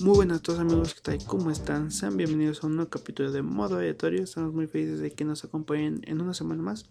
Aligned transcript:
Muy 0.00 0.16
buenas 0.16 0.38
a 0.38 0.42
todos 0.42 0.58
amigos, 0.58 0.94
¿qué 0.94 1.00
tal? 1.02 1.18
¿Cómo 1.26 1.50
están? 1.50 1.90
Sean 1.90 2.16
bienvenidos 2.16 2.64
a 2.64 2.66
un 2.66 2.76
nuevo 2.76 2.90
capítulo 2.90 3.30
de 3.30 3.42
Modo 3.42 3.76
Aleatorio. 3.76 4.24
Estamos 4.24 4.52
muy 4.52 4.66
felices 4.66 4.98
de 5.00 5.12
que 5.12 5.24
nos 5.24 5.44
acompañen 5.44 6.00
en 6.06 6.20
una 6.20 6.34
semana 6.34 6.62
más. 6.62 6.90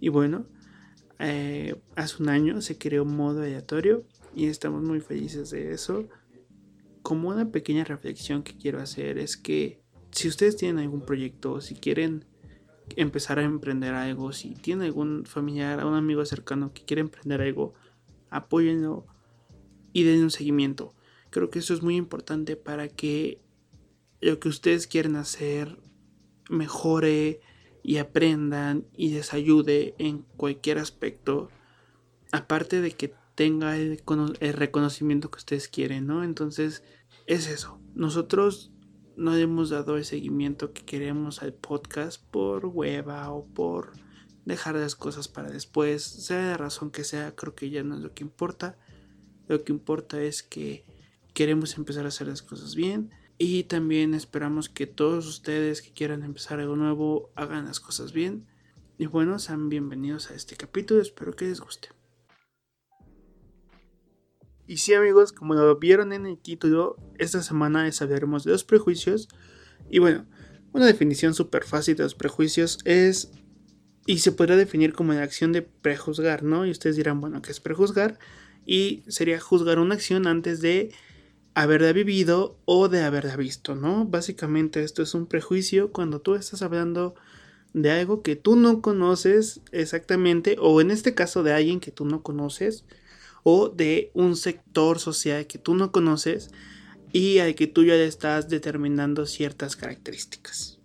Y 0.00 0.10
bueno, 0.10 0.46
eh, 1.18 1.74
hace 1.96 2.22
un 2.22 2.28
año 2.28 2.60
se 2.60 2.78
creó 2.78 3.04
Modo 3.04 3.40
Aleatorio 3.40 4.04
y 4.34 4.46
estamos 4.46 4.82
muy 4.82 5.00
felices 5.00 5.50
de 5.50 5.72
eso. 5.72 6.08
Como 7.02 7.30
una 7.30 7.50
pequeña 7.50 7.84
reflexión 7.84 8.42
que 8.42 8.56
quiero 8.56 8.80
hacer 8.80 9.18
es 9.18 9.36
que 9.36 9.80
si 10.10 10.28
ustedes 10.28 10.56
tienen 10.56 10.78
algún 10.78 11.00
proyecto, 11.00 11.60
si 11.60 11.74
quieren 11.74 12.24
empezar 12.94 13.38
a 13.38 13.42
emprender 13.42 13.94
algo, 13.94 14.32
si 14.32 14.54
tienen 14.54 14.86
algún 14.86 15.24
familiar, 15.24 15.84
un 15.84 15.94
amigo 15.94 16.24
cercano 16.24 16.72
que 16.72 16.84
quiere 16.84 17.00
emprender 17.00 17.40
algo, 17.40 17.74
apóyenlo 18.36 19.06
y 19.92 20.04
den 20.04 20.22
un 20.22 20.30
seguimiento 20.30 20.96
Creo 21.36 21.50
que 21.50 21.58
eso 21.58 21.74
es 21.74 21.82
muy 21.82 21.96
importante 21.96 22.56
para 22.56 22.88
que 22.88 23.42
lo 24.22 24.40
que 24.40 24.48
ustedes 24.48 24.86
quieren 24.86 25.16
hacer 25.16 25.78
mejore 26.48 27.40
y 27.82 27.98
aprendan 27.98 28.86
y 28.96 29.10
les 29.10 29.34
ayude 29.34 29.94
en 29.98 30.22
cualquier 30.38 30.78
aspecto. 30.78 31.50
Aparte 32.32 32.80
de 32.80 32.92
que 32.92 33.12
tenga 33.34 33.76
el, 33.76 34.02
reconocimiento 34.40 35.30
que 35.30 35.36
ustedes 35.36 35.68
quieren, 35.68 36.06
¿no? 36.06 36.24
Entonces, 36.24 36.82
es 37.26 37.48
eso. 37.48 37.80
Nosotros 37.94 38.72
no 39.16 39.36
hemos 39.36 39.70
dado 39.70 39.98
el 39.98 40.06
seguimiento 40.06 40.72
que 40.72 40.86
queremos 40.86 41.42
al 41.42 41.52
podcast 41.52 42.22
por 42.30 42.64
hueva 42.64 43.30
o 43.30 43.44
por 43.44 43.92
dejar 44.46 44.76
las 44.76 44.96
cosas 44.96 45.28
para 45.28 45.50
después, 45.50 46.02
sea 46.02 46.50
la 46.50 46.56
razón 46.56 46.90
que 46.90 47.04
sea, 47.04 47.34
creo 47.34 47.54
que 47.54 47.68
ya 47.68 47.82
no 47.82 47.96
es 47.96 48.00
lo 48.00 48.14
que 48.14 48.24
importa. 48.24 48.78
Lo 49.48 49.62
que 49.62 49.72
importa 49.72 50.22
es 50.22 50.42
que 50.42 50.84
queremos 51.34 51.76
empezar 51.76 52.06
a 52.06 52.08
hacer 52.08 52.28
las 52.28 52.42
cosas 52.42 52.74
bien 52.74 53.10
y 53.38 53.64
también 53.64 54.14
esperamos 54.14 54.68
que 54.68 54.86
todos 54.86 55.26
ustedes 55.26 55.82
que 55.82 55.92
quieran 55.92 56.22
empezar 56.22 56.60
algo 56.60 56.76
nuevo 56.76 57.30
hagan 57.34 57.66
las 57.66 57.80
cosas 57.80 58.12
bien. 58.12 58.46
Y 58.98 59.06
bueno, 59.06 59.38
sean 59.38 59.68
bienvenidos 59.68 60.30
a 60.30 60.34
este 60.34 60.56
capítulo, 60.56 61.02
espero 61.02 61.34
que 61.34 61.46
les 61.46 61.60
guste. 61.60 61.88
Y 64.68 64.78
sí 64.78 64.94
amigos, 64.94 65.32
como 65.32 65.54
lo 65.54 65.76
vieron 65.78 66.12
en 66.12 66.24
el 66.24 66.38
título, 66.38 66.96
esta 67.18 67.42
semana 67.42 67.84
les 67.84 68.00
hablaremos 68.00 68.44
de 68.44 68.52
los 68.52 68.64
prejuicios. 68.64 69.28
Y 69.90 69.98
bueno, 69.98 70.26
una 70.72 70.86
definición 70.86 71.34
súper 71.34 71.64
fácil 71.64 71.96
de 71.96 72.04
los 72.04 72.14
prejuicios 72.14 72.78
es, 72.84 73.32
y 74.06 74.18
se 74.18 74.32
podría 74.32 74.56
definir 74.56 74.92
como 74.92 75.12
la 75.12 75.22
acción 75.22 75.52
de 75.52 75.62
prejuzgar, 75.62 76.42
¿no? 76.42 76.64
Y 76.64 76.70
ustedes 76.70 76.96
dirán, 76.96 77.20
bueno, 77.20 77.42
¿qué 77.42 77.50
es 77.50 77.60
prejuzgar? 77.60 78.18
Y 78.64 79.02
sería 79.08 79.40
juzgar 79.40 79.78
una 79.78 79.96
acción 79.96 80.26
antes 80.26 80.60
de 80.60 80.92
haberla 81.54 81.92
vivido 81.92 82.58
o 82.64 82.88
de 82.88 83.02
haberla 83.02 83.36
visto, 83.36 83.74
¿no? 83.74 84.04
Básicamente 84.04 84.82
esto 84.84 85.02
es 85.02 85.14
un 85.14 85.26
prejuicio 85.26 85.90
cuando 85.90 86.20
tú 86.20 86.34
estás 86.34 86.62
hablando 86.62 87.14
de 87.72 87.90
algo 87.90 88.22
que 88.22 88.36
tú 88.36 88.56
no 88.56 88.80
conoces 88.80 89.60
exactamente, 89.72 90.56
o 90.60 90.80
en 90.80 90.90
este 90.90 91.14
caso 91.14 91.42
de 91.42 91.52
alguien 91.52 91.80
que 91.80 91.90
tú 91.90 92.04
no 92.04 92.22
conoces, 92.22 92.84
o 93.42 93.68
de 93.68 94.10
un 94.14 94.36
sector 94.36 94.98
social 94.98 95.46
que 95.46 95.58
tú 95.58 95.74
no 95.74 95.92
conoces 95.92 96.50
y 97.12 97.38
al 97.38 97.54
que 97.54 97.66
tú 97.66 97.84
ya 97.84 97.94
le 97.94 98.06
estás 98.06 98.48
determinando 98.48 99.24
ciertas 99.26 99.76
características. 99.76 100.75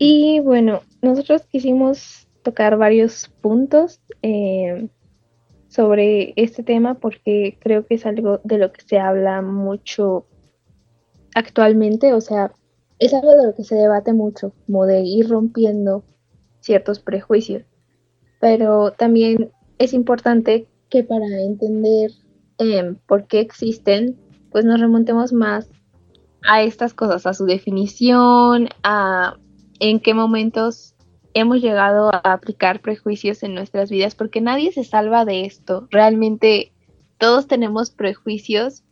Y 0.00 0.40
bueno, 0.40 0.80
nosotros 1.00 1.42
quisimos 1.46 2.26
tocar 2.42 2.76
varios 2.76 3.28
puntos. 3.40 4.00
Eh, 4.22 4.88
sobre 5.70 6.32
este 6.34 6.64
tema 6.64 6.94
porque 6.94 7.56
creo 7.60 7.86
que 7.86 7.94
es 7.94 8.04
algo 8.04 8.40
de 8.42 8.58
lo 8.58 8.72
que 8.72 8.82
se 8.82 8.98
habla 8.98 9.40
mucho 9.40 10.26
actualmente, 11.34 12.12
o 12.12 12.20
sea, 12.20 12.52
es 12.98 13.14
algo 13.14 13.30
de 13.36 13.46
lo 13.46 13.54
que 13.54 13.62
se 13.62 13.76
debate 13.76 14.12
mucho, 14.12 14.52
como 14.66 14.84
de 14.84 15.02
ir 15.02 15.28
rompiendo 15.28 16.02
ciertos 16.58 16.98
prejuicios. 16.98 17.62
Pero 18.40 18.90
también 18.90 19.52
es 19.78 19.94
importante 19.94 20.66
que 20.88 21.04
para 21.04 21.26
entender 21.40 22.10
em, 22.58 22.96
por 23.06 23.28
qué 23.28 23.38
existen, 23.38 24.18
pues 24.50 24.64
nos 24.64 24.80
remontemos 24.80 25.32
más 25.32 25.70
a 26.42 26.62
estas 26.62 26.94
cosas, 26.94 27.26
a 27.26 27.32
su 27.32 27.46
definición, 27.46 28.68
a 28.82 29.38
en 29.80 29.98
qué 30.00 30.14
momentos 30.14 30.94
hemos 31.34 31.60
llegado 31.60 32.14
a 32.14 32.32
aplicar 32.32 32.80
prejuicios 32.80 33.42
en 33.42 33.54
nuestras 33.54 33.90
vidas 33.90 34.14
porque 34.14 34.40
nadie 34.40 34.72
se 34.72 34.84
salva 34.84 35.24
de 35.24 35.44
esto. 35.44 35.88
Realmente 35.90 36.72
todos 37.18 37.46
tenemos 37.46 37.90
prejuicios 37.90 38.82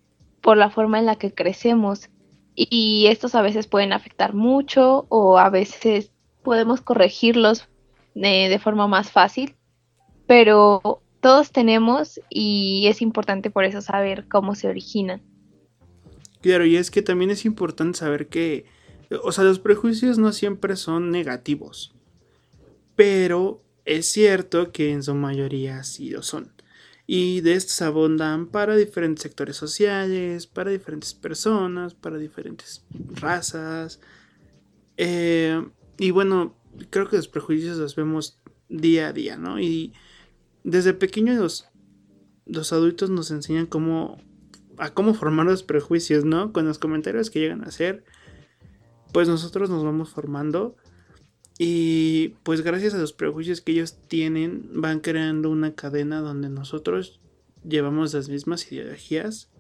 por 0.41 0.57
la 0.57 0.71
forma 0.71 0.99
en 0.99 1.07
la 1.07 1.17
que 1.17 1.33
crecemos 1.33 2.11
y 2.55 3.07
estos 3.09 3.35
a 3.35 3.43
veces 3.43 3.67
pueden 3.67 3.93
afectar 3.93 4.35
mucho 4.35 5.07
o 5.09 5.39
a 5.39 5.51
veces 5.51 6.11
podemos 6.43 6.81
corregirlos 6.81 7.69
de, 8.15 8.59
forma 8.63 8.89
más 8.89 9.13
fácil, 9.13 9.55
pero 10.27 11.03
todos 11.21 11.53
tenemos 11.53 12.21
y 12.29 12.87
es 12.89 13.01
importante 13.01 13.51
por 13.51 13.65
eso 13.65 13.81
saber 13.81 14.27
cómo 14.29 14.55
se 14.55 14.69
originan. 14.69 15.23
Claro, 16.41 16.65
y 16.65 16.77
es 16.77 16.91
que 16.91 17.03
también 17.03 17.31
es 17.31 17.45
importante 17.45 17.99
saber 17.99 18.29
que, 18.29 18.65
o 19.23 19.33
sea, 19.33 19.45
los 19.45 19.59
prejuicios 19.59 20.19
no 20.19 20.33
siempre 20.33 20.77
son 20.77 21.11
negativos 21.11 21.95
pero 22.99 23.63
es 23.85 24.07
cierto 24.11 24.73
que 24.73 24.91
en 24.91 25.05
su 25.05 25.15
mayoría 25.15 25.85
sí 25.85 26.11
lo 26.11 26.25
son. 26.25 26.51
Y 27.07 27.43
de 27.43 27.53
estos 27.53 27.81
abundan 27.81 28.49
para 28.49 28.75
diferentes 28.75 29.23
sectores 29.23 29.55
sociales, 29.55 30.49
para 30.49 30.73
diferentes 30.73 31.15
personas, 31.15 31.95
para 31.95 32.19
diferentes 32.19 32.85
razas. 33.13 34.01
Eh, 34.97 35.65
y 35.97 36.11
bueno, 36.11 36.57
creo 36.91 37.09
que 37.09 37.19
los 37.19 37.29
prejuicios 37.29 37.77
los 37.77 37.95
vemos 37.95 38.41
día 38.69 39.07
a 39.07 39.13
día, 39.13 39.37
¿no? 39.37 39.61
Y 39.61 39.93
desde 40.65 40.93
pequeños 40.93 41.69
los, 42.47 42.73
adultos 42.73 43.11
nos 43.11 43.31
enseñan 43.31 43.67
cómo, 43.67 44.21
a 44.77 44.93
cómo 44.93 45.15
formar 45.15 45.47
los 45.47 45.63
prejuicios, 45.63 46.25
¿no? 46.25 46.53
Con 46.53 46.67
los 46.67 46.81
comentarios 46.81 47.31
que 47.31 47.39
llegan 47.39 47.63
a 47.63 47.69
hacer, 47.69 48.03
pues 49.13 49.29
nosotros 49.29 49.71
nos 49.71 49.85
vamos 49.85 50.11
formando 50.11 50.77
y 51.59 52.37
pues 52.45 52.63
gracias 52.63 52.95
a 52.95 52.99
los 52.99 53.13
prejuicios 53.13 53.61
que 53.61 53.73
ellos 53.73 53.99
tienen, 54.07 54.71
van 54.75 55.01
creando 55.01 55.51
una 55.51 55.75
cadena 55.75 56.21
donde 56.21 56.49
nosotros 56.49 57.21
llevamos 57.67 58.15
las 58.15 58.29
mismas 58.29 58.71
ideologías. 58.71 59.51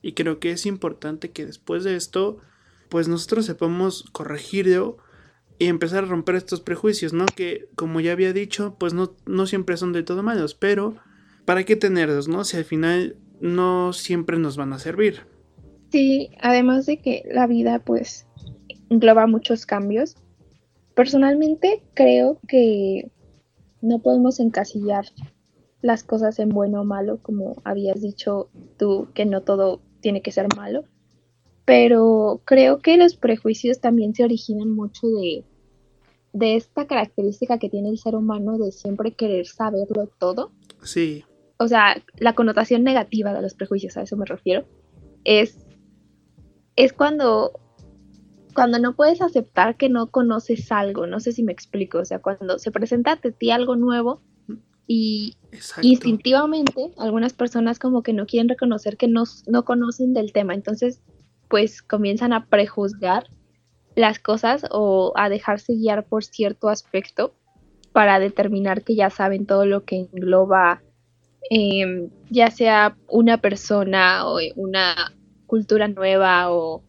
Y 0.00 0.12
creo 0.12 0.38
que 0.38 0.52
es 0.52 0.64
importante 0.64 1.32
que 1.32 1.44
después 1.44 1.82
de 1.82 1.96
esto, 1.96 2.38
pues 2.88 3.08
nosotros 3.08 3.46
sepamos 3.46 4.04
corregirlo 4.12 4.98
y 5.58 5.66
empezar 5.66 6.04
a 6.04 6.06
romper 6.06 6.36
estos 6.36 6.60
prejuicios, 6.60 7.12
¿no? 7.12 7.26
Que 7.26 7.68
como 7.74 8.00
ya 8.00 8.12
había 8.12 8.32
dicho, 8.32 8.76
pues 8.78 8.94
no, 8.94 9.14
no 9.26 9.46
siempre 9.46 9.76
son 9.76 9.92
de 9.92 10.04
todo 10.04 10.22
malos, 10.22 10.54
pero 10.54 10.94
¿para 11.44 11.64
qué 11.64 11.74
tenerlos, 11.74 12.28
no? 12.28 12.44
Si 12.44 12.56
al 12.56 12.64
final 12.64 13.16
no 13.40 13.92
siempre 13.92 14.38
nos 14.38 14.56
van 14.56 14.72
a 14.72 14.78
servir. 14.78 15.22
Sí, 15.90 16.30
además 16.40 16.86
de 16.86 16.98
que 16.98 17.24
la 17.30 17.48
vida 17.48 17.80
pues 17.80 18.26
engloba 18.90 19.26
muchos 19.26 19.64
cambios 19.64 20.16
Personalmente 20.94 21.82
creo 21.94 22.38
que 22.46 23.10
no 23.80 24.00
podemos 24.00 24.40
encasillar 24.40 25.06
las 25.80 26.04
cosas 26.04 26.38
en 26.38 26.50
bueno 26.50 26.82
o 26.82 26.84
malo, 26.84 27.20
como 27.22 27.56
habías 27.64 28.02
dicho 28.02 28.50
tú, 28.76 29.08
que 29.14 29.24
no 29.24 29.42
todo 29.42 29.80
tiene 30.00 30.20
que 30.20 30.32
ser 30.32 30.46
malo. 30.56 30.84
Pero 31.64 32.42
creo 32.44 32.80
que 32.80 32.96
los 32.96 33.16
prejuicios 33.16 33.80
también 33.80 34.14
se 34.14 34.24
originan 34.24 34.72
mucho 34.72 35.06
de, 35.06 35.44
de 36.34 36.56
esta 36.56 36.86
característica 36.86 37.58
que 37.58 37.70
tiene 37.70 37.88
el 37.88 37.98
ser 37.98 38.14
humano 38.14 38.58
de 38.58 38.72
siempre 38.72 39.12
querer 39.12 39.46
saberlo 39.46 40.06
todo. 40.18 40.52
Sí. 40.82 41.24
O 41.58 41.66
sea, 41.66 42.02
la 42.18 42.34
connotación 42.34 42.82
negativa 42.84 43.32
de 43.32 43.40
los 43.40 43.54
prejuicios, 43.54 43.96
a 43.96 44.02
eso 44.02 44.18
me 44.18 44.26
refiero, 44.26 44.66
es, 45.24 45.66
es 46.76 46.92
cuando 46.92 47.52
cuando 48.54 48.78
no 48.78 48.94
puedes 48.94 49.22
aceptar 49.22 49.76
que 49.76 49.88
no 49.88 50.10
conoces 50.10 50.70
algo, 50.72 51.06
no 51.06 51.20
sé 51.20 51.32
si 51.32 51.42
me 51.42 51.52
explico, 51.52 51.98
o 51.98 52.04
sea, 52.04 52.20
cuando 52.20 52.58
se 52.58 52.70
presenta 52.70 53.12
ante 53.12 53.32
ti 53.32 53.50
algo 53.50 53.76
nuevo 53.76 54.22
y 54.86 55.36
instintivamente 55.82 56.92
algunas 56.98 57.32
personas 57.32 57.78
como 57.78 58.02
que 58.02 58.12
no 58.12 58.26
quieren 58.26 58.48
reconocer 58.48 58.96
que 58.96 59.08
no, 59.08 59.24
no 59.46 59.64
conocen 59.64 60.14
del 60.14 60.32
tema, 60.32 60.54
entonces 60.54 61.00
pues 61.48 61.82
comienzan 61.82 62.32
a 62.32 62.46
prejuzgar 62.46 63.28
las 63.96 64.18
cosas 64.18 64.64
o 64.70 65.12
a 65.16 65.28
dejarse 65.28 65.74
guiar 65.74 66.06
por 66.06 66.24
cierto 66.24 66.68
aspecto 66.68 67.34
para 67.92 68.18
determinar 68.18 68.82
que 68.82 68.94
ya 68.94 69.10
saben 69.10 69.46
todo 69.46 69.66
lo 69.66 69.84
que 69.84 70.08
engloba 70.12 70.82
em, 71.50 72.10
ya 72.30 72.50
sea 72.50 72.96
una 73.08 73.38
persona 73.38 74.26
o 74.28 74.38
una 74.56 75.12
cultura 75.46 75.88
nueva 75.88 76.52
o 76.52 76.84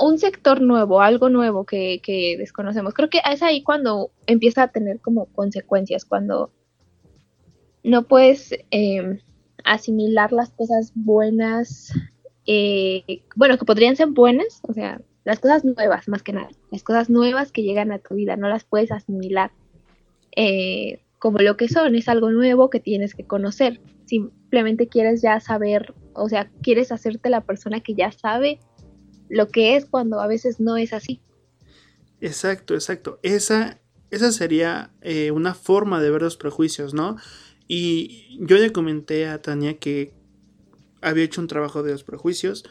un 0.00 0.18
sector 0.18 0.60
nuevo, 0.60 1.00
algo 1.00 1.28
nuevo 1.28 1.64
que, 1.64 2.00
desconocemos. 2.38 2.94
Creo 2.94 3.10
que 3.10 3.20
es 3.30 3.42
ahí 3.42 3.62
cuando 3.62 4.10
empieza 4.26 4.64
a 4.64 4.68
tener 4.68 5.00
como 5.00 5.26
consecuencias, 5.26 6.04
cuando 6.04 6.50
no 7.84 8.04
puedes 8.04 8.54
em, 8.70 9.18
asimilar 9.64 10.32
las 10.32 10.50
cosas 10.50 10.92
buenas, 10.94 11.92
eh, 12.46 13.22
bueno, 13.36 13.58
que 13.58 13.64
podrían 13.64 13.96
ser 13.96 14.08
buenas, 14.08 14.60
o 14.68 14.72
sea, 14.72 15.00
las 15.24 15.38
cosas 15.38 15.64
nuevas 15.64 16.08
más 16.08 16.22
que 16.22 16.32
nada, 16.32 16.48
las 16.70 16.82
cosas 16.82 17.10
nuevas 17.10 17.52
que 17.52 17.62
llegan 17.62 17.92
a 17.92 17.98
tu 17.98 18.14
vida, 18.14 18.36
no 18.36 18.48
las 18.48 18.64
puedes 18.64 18.90
asimilar 18.90 19.52
eh, 20.34 21.00
como 21.18 21.38
lo 21.38 21.56
que 21.56 21.68
son, 21.68 21.94
es 21.94 22.08
algo 22.08 22.30
nuevo 22.30 22.70
que 22.70 22.80
tienes 22.80 23.14
que 23.14 23.24
conocer, 23.24 23.80
simplemente 24.06 24.88
quieres 24.88 25.22
ya 25.22 25.38
saber, 25.38 25.94
o 26.14 26.28
sea, 26.28 26.50
quieres 26.62 26.90
hacerte 26.90 27.30
la 27.30 27.42
persona 27.42 27.80
que 27.80 27.94
ya 27.94 28.10
sabe 28.10 28.58
lo 29.32 29.48
que 29.48 29.76
es 29.76 29.86
cuando 29.86 30.20
a 30.20 30.26
veces 30.26 30.60
no 30.60 30.76
es 30.76 30.92
así. 30.92 31.20
Exacto, 32.20 32.74
exacto. 32.74 33.18
Esa, 33.22 33.80
esa 34.10 34.30
sería 34.30 34.92
eh, 35.00 35.30
una 35.30 35.54
forma 35.54 36.02
de 36.02 36.10
ver 36.10 36.20
los 36.20 36.36
prejuicios, 36.36 36.92
¿no? 36.92 37.16
Y 37.66 38.38
yo 38.40 38.58
le 38.58 38.72
comenté 38.72 39.26
a 39.26 39.40
Tania 39.40 39.78
que 39.78 40.12
había 41.00 41.24
hecho 41.24 41.40
un 41.40 41.46
trabajo 41.46 41.82
de 41.82 41.92
los 41.92 42.04
prejuicios 42.04 42.64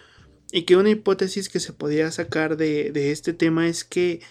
y 0.51 0.63
que 0.63 0.77
una 0.77 0.91
hipótesis 0.91 1.49
que 1.49 1.59
se 1.59 1.73
podía 1.73 2.11
sacar 2.11 2.57
de, 2.57 2.91
de 2.91 3.11
este 3.11 3.33
tema 3.33 3.67
es 3.67 3.83
que 3.83 4.21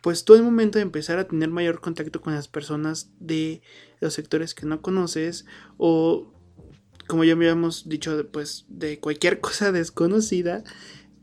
pues 0.00 0.24
todo 0.24 0.36
el 0.36 0.42
momento 0.42 0.78
de 0.78 0.82
empezar 0.82 1.20
a 1.20 1.28
tener 1.28 1.50
mayor 1.50 1.80
contacto 1.80 2.20
con 2.20 2.34
las 2.34 2.48
personas 2.48 3.10
de 3.20 3.62
los 4.00 4.14
sectores 4.14 4.54
que 4.54 4.66
no 4.66 4.82
conoces 4.82 5.46
o 5.76 6.32
como 7.06 7.24
ya 7.24 7.32
habíamos 7.32 7.88
dicho 7.88 8.26
pues 8.32 8.64
de 8.68 8.98
cualquier 8.98 9.40
cosa 9.40 9.70
desconocida 9.70 10.64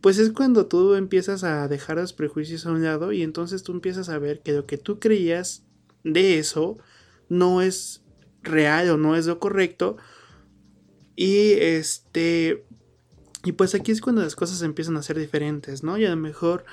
pues 0.06 0.19
es 0.19 0.34
cuando 0.34 0.68
tú 0.68 0.94
empiezas 0.94 1.44
a 1.44 1.68
dejar 1.68 1.98
los 1.98 2.13
prejuicios 2.13 2.68
a 2.68 2.72
un 2.72 2.84
lado 2.84 3.12
y 3.12 3.24
entonces 3.24 3.63
tú 3.63 3.72
empiezas 3.72 4.07
a 4.07 4.19
ver 4.19 4.42
que 4.42 4.52
lo 4.52 4.68
que 4.68 4.78
tú 4.78 5.00
creías 5.00 5.63
de 6.04 6.38
eso 6.38 6.78
no 7.28 7.63
es 7.63 8.04
real 8.44 8.88
o 8.92 8.98
no 8.98 9.16
es 9.16 9.25
lo 9.25 9.40
correcto 9.40 9.98
y 11.16 11.54
este 11.54 12.68
y 13.44 13.54
pues 13.54 13.74
aquí 13.74 13.92
es 13.92 14.00
cuando 14.00 14.22
las 14.22 14.36
cosas 14.36 14.62
empiezan 14.62 14.96
a 14.96 15.02
ser 15.02 15.18
diferentes, 15.18 15.81
¿no? 15.81 15.98
Y 15.98 16.06
a 16.06 16.12
lo 16.12 16.18
mejor 16.18 16.66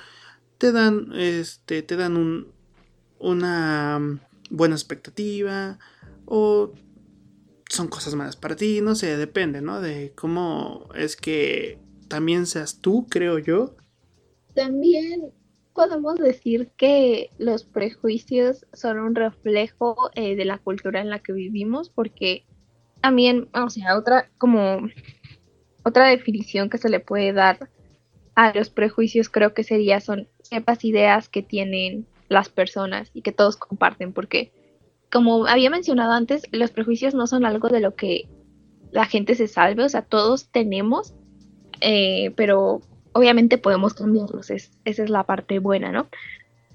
te 0.59 0.71
dan 0.71 1.11
este 1.15 1.81
te 1.81 1.95
dan 1.95 2.17
un 2.17 2.51
una 3.17 3.99
buena 4.51 4.75
expectativa 4.75 5.79
o 6.25 6.71
son 7.67 7.87
cosas 7.87 8.13
malas 8.13 8.35
para 8.35 8.55
ti, 8.55 8.81
no 8.81 8.93
sé, 8.93 9.17
depende, 9.17 9.63
¿no? 9.63 9.81
De 9.81 10.13
cómo 10.15 10.87
es 10.93 11.15
que 11.15 11.79
también 12.13 12.45
seas 12.45 12.79
tú, 12.79 13.07
creo 13.09 13.39
yo. 13.39 13.75
También 14.53 15.33
podemos 15.73 16.19
decir 16.19 16.69
que 16.77 17.31
los 17.39 17.63
prejuicios 17.63 18.67
son 18.71 18.99
un 18.99 19.15
reflejo 19.15 20.11
eh, 20.13 20.35
de 20.35 20.45
la 20.45 20.59
cultura 20.59 21.01
en 21.01 21.09
la 21.09 21.17
que 21.17 21.33
vivimos, 21.33 21.89
porque 21.89 22.45
también, 23.01 23.49
o 23.55 23.67
sea, 23.71 23.97
otra 23.97 24.29
como 24.37 24.87
otra 25.83 26.09
definición 26.09 26.69
que 26.69 26.77
se 26.77 26.87
le 26.87 26.99
puede 26.99 27.33
dar 27.33 27.71
a 28.35 28.53
los 28.53 28.69
prejuicios 28.69 29.27
creo 29.27 29.55
que 29.55 29.63
sería 29.63 29.99
son 29.99 30.27
ideas 30.83 31.29
que 31.29 31.41
tienen 31.41 32.05
las 32.29 32.49
personas 32.49 33.09
y 33.15 33.23
que 33.23 33.31
todos 33.31 33.57
comparten, 33.57 34.13
porque 34.13 34.53
como 35.11 35.47
había 35.47 35.71
mencionado 35.71 36.11
antes, 36.11 36.43
los 36.51 36.69
prejuicios 36.69 37.15
no 37.15 37.25
son 37.25 37.43
algo 37.43 37.69
de 37.69 37.79
lo 37.79 37.95
que 37.95 38.29
la 38.91 39.05
gente 39.05 39.33
se 39.33 39.47
salve, 39.47 39.83
o 39.83 39.89
sea, 39.89 40.03
todos 40.03 40.51
tenemos 40.51 41.15
eh, 41.83 42.31
pero 42.37 42.81
obviamente 43.11 43.57
podemos 43.57 43.93
cambiarlos, 43.93 44.49
esa 44.49 44.71
es 44.85 45.09
la 45.09 45.23
parte 45.23 45.59
buena, 45.59 45.91
¿no? 45.91 46.07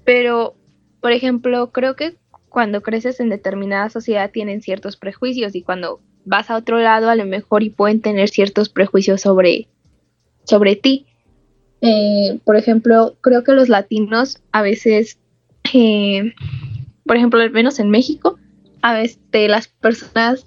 Pero, 0.05 0.55
por 1.01 1.11
ejemplo, 1.11 1.71
creo 1.71 1.95
que 1.95 2.15
cuando 2.47 2.81
creces 2.81 3.19
en 3.19 3.29
determinada 3.29 3.89
sociedad 3.89 4.31
tienen 4.31 4.61
ciertos 4.61 4.97
prejuicios 4.97 5.55
y 5.55 5.63
cuando 5.63 5.99
vas 6.25 6.49
a 6.49 6.55
otro 6.55 6.79
lado 6.79 7.09
a 7.09 7.15
lo 7.15 7.25
mejor 7.25 7.63
y 7.63 7.71
pueden 7.71 8.01
tener 8.01 8.29
ciertos 8.29 8.69
prejuicios 8.69 9.21
sobre, 9.21 9.67
sobre 10.43 10.75
ti. 10.75 11.07
Eh, 11.81 12.39
por 12.43 12.55
ejemplo, 12.55 13.15
creo 13.21 13.43
que 13.43 13.53
los 13.53 13.67
latinos 13.67 14.41
a 14.51 14.61
veces, 14.61 15.17
eh, 15.73 16.33
por 17.05 17.17
ejemplo, 17.17 17.41
al 17.41 17.51
menos 17.51 17.79
en 17.79 17.89
México, 17.89 18.37
a 18.81 18.93
veces 18.93 19.19
las 19.33 19.67
personas 19.67 20.45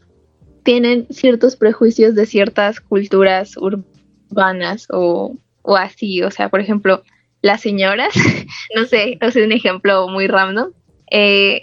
tienen 0.63 1.07
ciertos 1.11 1.57
prejuicios 1.57 2.15
de 2.15 2.27
ciertas 2.27 2.81
culturas 2.81 3.57
urbanas 3.57 3.92
vanas 4.33 4.87
o, 4.91 5.37
o 5.63 5.77
así, 5.77 6.23
o 6.23 6.31
sea, 6.31 6.49
por 6.49 6.61
ejemplo, 6.61 7.03
las 7.43 7.61
señoras, 7.61 8.15
no 8.77 8.85
sé, 8.85 9.19
no 9.21 9.31
sé, 9.31 9.45
un 9.45 9.53
ejemplo 9.53 10.09
muy 10.09 10.27
random, 10.27 10.73
eh, 11.11 11.63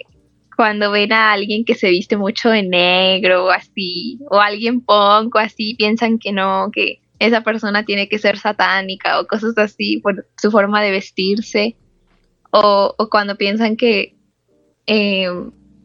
cuando 0.56 0.90
ven 0.90 1.12
a 1.12 1.32
alguien 1.32 1.64
que 1.64 1.74
se 1.74 1.88
viste 1.88 2.16
mucho 2.16 2.50
de 2.50 2.62
negro 2.62 3.46
o 3.46 3.50
así, 3.50 4.18
o 4.30 4.40
alguien 4.40 4.82
punk 4.82 5.34
o 5.34 5.38
así, 5.38 5.74
piensan 5.74 6.18
que 6.18 6.32
no, 6.32 6.70
que 6.72 7.00
esa 7.18 7.42
persona 7.42 7.84
tiene 7.84 8.08
que 8.08 8.18
ser 8.18 8.38
satánica 8.38 9.20
o 9.20 9.26
cosas 9.26 9.56
así 9.56 9.98
por 9.98 10.26
su 10.36 10.50
forma 10.50 10.82
de 10.82 10.90
vestirse, 10.90 11.76
o, 12.50 12.94
o 12.96 13.08
cuando 13.08 13.36
piensan 13.36 13.76
que 13.76 14.16
eh, 14.86 15.28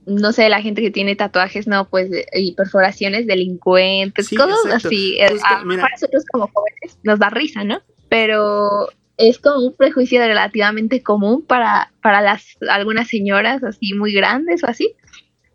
no 0.06 0.31
sé, 0.31 0.50
la 0.50 0.62
gente 0.62 0.81
que 0.81 0.92
tiene 0.92 1.16
tatuajes, 1.16 1.68
no, 1.68 1.90
pues, 1.90 2.10
y 2.34 2.54
perforaciones, 2.54 3.25
delincuentes, 3.28 4.30
cosas 4.30 4.86
así. 4.86 5.18
para 5.42 5.63
nosotros 5.63 6.24
como 6.31 6.50
jóvenes 6.54 7.00
nos 7.04 7.19
da 7.19 7.30
risa, 7.30 7.63
¿no? 7.63 7.81
Pero 8.07 8.90
es 9.18 9.40
como 9.40 9.66
un 9.66 9.75
prejuicio 9.75 10.19
relativamente 10.19 11.02
común 11.02 11.44
para, 11.44 11.92
para 12.02 12.22
las 12.22 12.46
algunas 12.69 13.07
señoras 13.07 13.63
así 13.63 13.94
muy 13.94 14.13
grandes 14.13 14.63
o 14.63 14.68
así. 14.68 14.94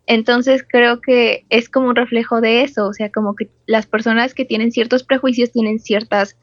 Entonces 0.05 0.65
creo 0.67 0.99
que 0.99 1.45
es 1.49 1.69
como 1.69 1.87
un 1.87 1.95
reflejo 1.95 2.41
de 2.41 2.63
eso, 2.63 2.87
o 2.87 2.93
sea, 2.93 3.11
como 3.11 3.35
que 3.35 3.49
las 3.67 3.85
personas 3.85 4.33
que 4.33 4.45
tienen 4.45 4.71
ciertos 4.71 5.03
prejuicios 5.03 5.51
tienen 5.51 5.79
ciertas 5.79 6.37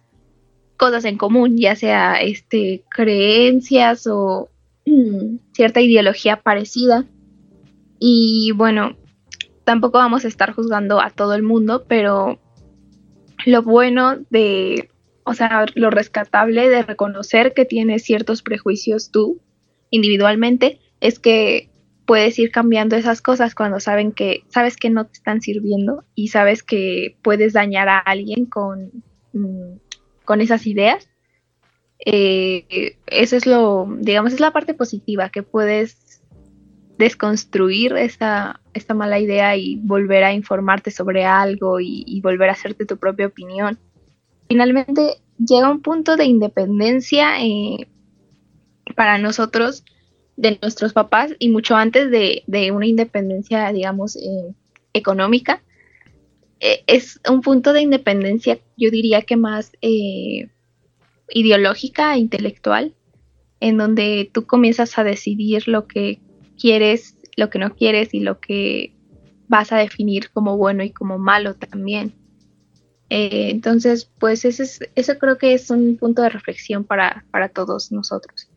cosas 0.77 1.05
en 1.05 1.19
común, 1.19 1.59
ya 1.59 1.75
sea 1.75 2.21
este 2.23 2.85
creencias 2.89 4.07
o 4.07 4.49
cierta 5.53 5.83
ideología 5.83 6.37
parecida 6.41 7.05
y 7.99 8.53
bueno, 8.53 8.97
tampoco 9.65 9.99
vamos 9.99 10.25
a 10.25 10.29
estar 10.29 10.53
juzgando 10.53 11.01
a 11.01 11.11
todo 11.11 11.35
el 11.35 11.43
mundo, 11.43 11.85
pero 11.89 12.41
lo 13.45 13.63
bueno 13.63 14.17
de, 14.31 14.91
o 15.25 15.35
sea, 15.35 15.67
lo 15.75 15.91
rescatable 15.91 16.69
de 16.69 16.83
reconocer 16.83 17.55
que 17.55 17.65
tienes 17.65 18.03
ciertos 18.03 18.43
prejuicios 18.43 19.11
tú 19.11 19.41
individualmente 19.91 20.81
es 21.01 21.19
que 21.19 21.71
puedes 22.07 22.39
ir 22.39 22.51
cambiando 22.51 22.97
esas 22.97 23.21
cosas 23.21 23.55
cuando 23.55 23.81
saben 23.81 24.13
que 24.13 24.43
sabes 24.49 24.79
que 24.79 24.89
no 24.89 25.05
te 25.07 25.13
están 25.13 25.43
sirviendo 25.43 26.05
y 26.15 26.29
sabes 26.29 26.63
que 26.63 27.19
puedes 27.23 27.53
dañar 27.53 27.91
a 27.91 27.99
alguien 27.99 28.47
con, 28.47 29.05
mm, 29.35 29.77
con 30.25 30.41
esas 30.41 30.67
ideas. 30.67 31.11
Eh, 32.07 32.97
eso 33.07 33.37
es 33.37 33.47
lo, 33.47 33.87
digamos, 33.99 34.33
es 34.33 34.41
la 34.41 34.53
parte 34.53 34.73
positiva 34.73 35.29
que 35.29 35.43
puedes 35.43 36.08
desconstruir 36.99 37.95
esta 37.97 38.61
mala 38.95 39.21
idea 39.21 39.57
y 39.57 39.77
volver 39.77 40.25
a 40.25 40.35
informarte 40.35 40.91
sobre 40.91 41.25
algo 41.25 41.79
y, 41.81 42.21
volver 42.21 42.51
a 42.51 42.53
hacerte 42.53 42.85
tu 42.85 42.97
propia 42.97 43.27
opinión. 43.27 43.79
Finalmente 44.49 45.19
llega 45.39 45.71
un 45.71 45.81
punto 45.81 46.17
de 46.17 46.25
independencia 46.25 47.41
eh, 47.41 47.87
para 48.97 49.19
nosotros 49.19 49.85
de 50.37 50.59
nuestros 50.61 50.93
papás 50.93 51.35
y 51.39 51.49
mucho 51.49 51.77
antes 51.77 52.11
de, 52.11 52.73
una 52.73 52.87
independencia, 52.87 53.73
digamos, 53.73 54.17
eh, 54.17 54.55
económica. 54.93 55.63
Eh, 56.61 56.83
es 56.89 57.21
un 57.31 57.41
punto 57.43 57.73
de 57.73 57.83
independencia, 57.83 58.59
yo 58.77 58.91
diría 58.91 59.23
que 59.23 59.37
más 59.37 59.71
ideológica 61.31 62.15
e 62.15 62.19
intelectual, 62.19 62.95
en 63.61 63.77
donde 63.77 64.29
tú 64.33 64.47
comienzas 64.47 64.99
a 64.99 65.05
decidir 65.05 65.69
lo 65.69 65.87
que 65.87 66.21
quieres, 66.59 67.17
lo 67.37 67.51
que 67.51 67.59
no 67.59 67.75
quieres 67.75 68.13
y 68.13 68.21
lo 68.21 68.41
que 68.41 68.95
vas 69.49 69.73
a 69.73 69.79
definir 69.79 70.31
como 70.31 70.57
bueno 70.57 70.83
y 70.83 70.91
como 70.91 71.19
malo 71.19 71.55
también. 71.55 72.15
Eh, 73.11 73.49
entonces, 73.51 74.11
pues 74.19 74.45
ese 74.45 74.65
es, 74.65 74.81
eso 74.95 75.19
creo 75.19 75.39
que 75.39 75.55
es 75.55 75.71
un 75.71 75.97
punto 75.97 76.23
de 76.23 76.29
reflexión 76.29 76.85
para, 76.85 77.25
para 77.31 77.49
todos 77.49 77.91
nosotros. 77.91 78.51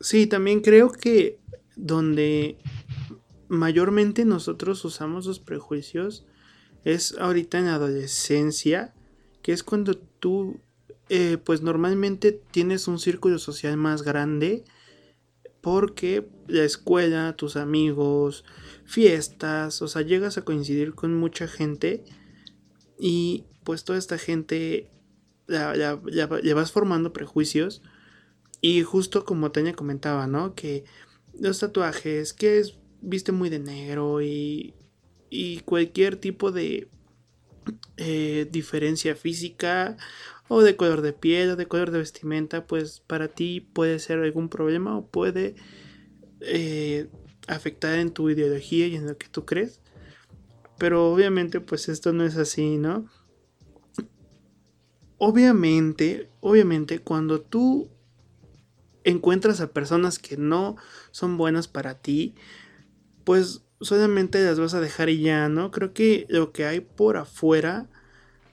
Sí, 0.00 0.26
también 0.26 0.60
creo 0.60 0.92
que 0.92 1.38
donde 1.76 2.56
mayormente 3.48 4.24
nosotros 4.24 4.84
usamos 4.84 5.26
los 5.26 5.40
prejuicios 5.40 6.24
es 6.84 7.16
ahorita 7.18 7.58
en 7.58 7.66
adolescencia, 7.66 8.94
que 9.42 9.52
es 9.52 9.62
cuando 9.62 9.96
tú, 9.96 10.60
eh, 11.08 11.38
pues 11.42 11.62
normalmente 11.62 12.32
tienes 12.50 12.86
un 12.86 12.98
círculo 12.98 13.38
social 13.38 13.76
más 13.76 14.02
grande 14.02 14.64
porque 15.64 16.28
la 16.46 16.62
escuela, 16.62 17.36
tus 17.36 17.56
amigos, 17.56 18.44
fiestas, 18.84 19.80
o 19.80 19.88
sea, 19.88 20.02
llegas 20.02 20.36
a 20.36 20.44
coincidir 20.44 20.94
con 20.94 21.14
mucha 21.14 21.48
gente 21.48 22.04
y 22.98 23.46
pues 23.64 23.82
toda 23.84 23.98
esta 23.98 24.18
gente 24.18 24.90
ya, 25.48 25.74
ya, 25.74 26.54
vas 26.54 26.70
formando 26.70 27.14
prejuicios 27.14 27.80
y 28.60 28.82
justo 28.82 29.24
como 29.24 29.52
Tania 29.52 29.72
comentaba, 29.72 30.26
¿no? 30.26 30.54
Que 30.54 30.84
los 31.40 31.60
tatuajes, 31.60 32.34
que 32.34 32.58
es, 32.58 32.76
viste 33.00 33.32
muy 33.32 33.48
de 33.48 33.58
negro 33.58 34.20
y, 34.20 34.74
y 35.30 35.60
cualquier 35.60 36.16
tipo 36.16 36.52
de 36.52 36.88
eh, 37.96 38.48
diferencia 38.50 39.14
física 39.14 39.96
o 40.48 40.62
de 40.62 40.76
color 40.76 41.00
de 41.00 41.12
piel 41.12 41.50
o 41.50 41.56
de 41.56 41.66
color 41.66 41.90
de 41.90 41.98
vestimenta, 41.98 42.66
pues 42.66 43.00
para 43.00 43.28
ti 43.28 43.60
puede 43.60 43.98
ser 43.98 44.18
algún 44.18 44.48
problema 44.48 44.96
o 44.96 45.06
puede 45.06 45.54
eh, 46.40 47.08
afectar 47.46 47.98
en 47.98 48.10
tu 48.10 48.30
ideología 48.30 48.86
y 48.86 48.96
en 48.96 49.06
lo 49.06 49.16
que 49.16 49.28
tú 49.28 49.44
crees. 49.44 49.80
Pero 50.78 51.12
obviamente 51.12 51.60
pues 51.60 51.88
esto 51.88 52.12
no 52.12 52.24
es 52.24 52.36
así, 52.36 52.78
¿no? 52.78 53.08
Obviamente, 55.18 56.28
obviamente 56.40 56.98
cuando 56.98 57.40
tú 57.40 57.88
encuentras 59.04 59.60
a 59.60 59.72
personas 59.72 60.18
que 60.18 60.36
no 60.36 60.76
son 61.12 61.36
buenas 61.36 61.68
para 61.68 61.98
ti, 61.98 62.34
pues 63.24 63.63
solamente 63.80 64.42
las 64.44 64.58
vas 64.58 64.74
a 64.74 64.80
dejar 64.80 65.08
y 65.08 65.20
ya, 65.20 65.48
¿no? 65.48 65.70
Creo 65.70 65.92
que 65.92 66.26
lo 66.28 66.52
que 66.52 66.64
hay 66.64 66.80
por 66.80 67.16
afuera 67.16 67.88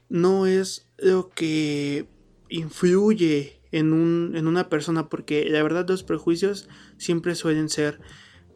no 0.10 0.46
es 0.46 0.88
lo 0.98 1.30
que 1.30 2.08
influye 2.50 3.62
en, 3.72 3.94
un, 3.94 4.34
en 4.36 4.48
una 4.48 4.70
persona, 4.70 5.10
porque 5.10 5.46
la 5.50 5.64
verdad 5.64 5.88
los 5.88 6.04
prejuicios 6.04 6.68
siempre 6.98 7.36
suelen 7.36 7.70
ser, 7.70 8.02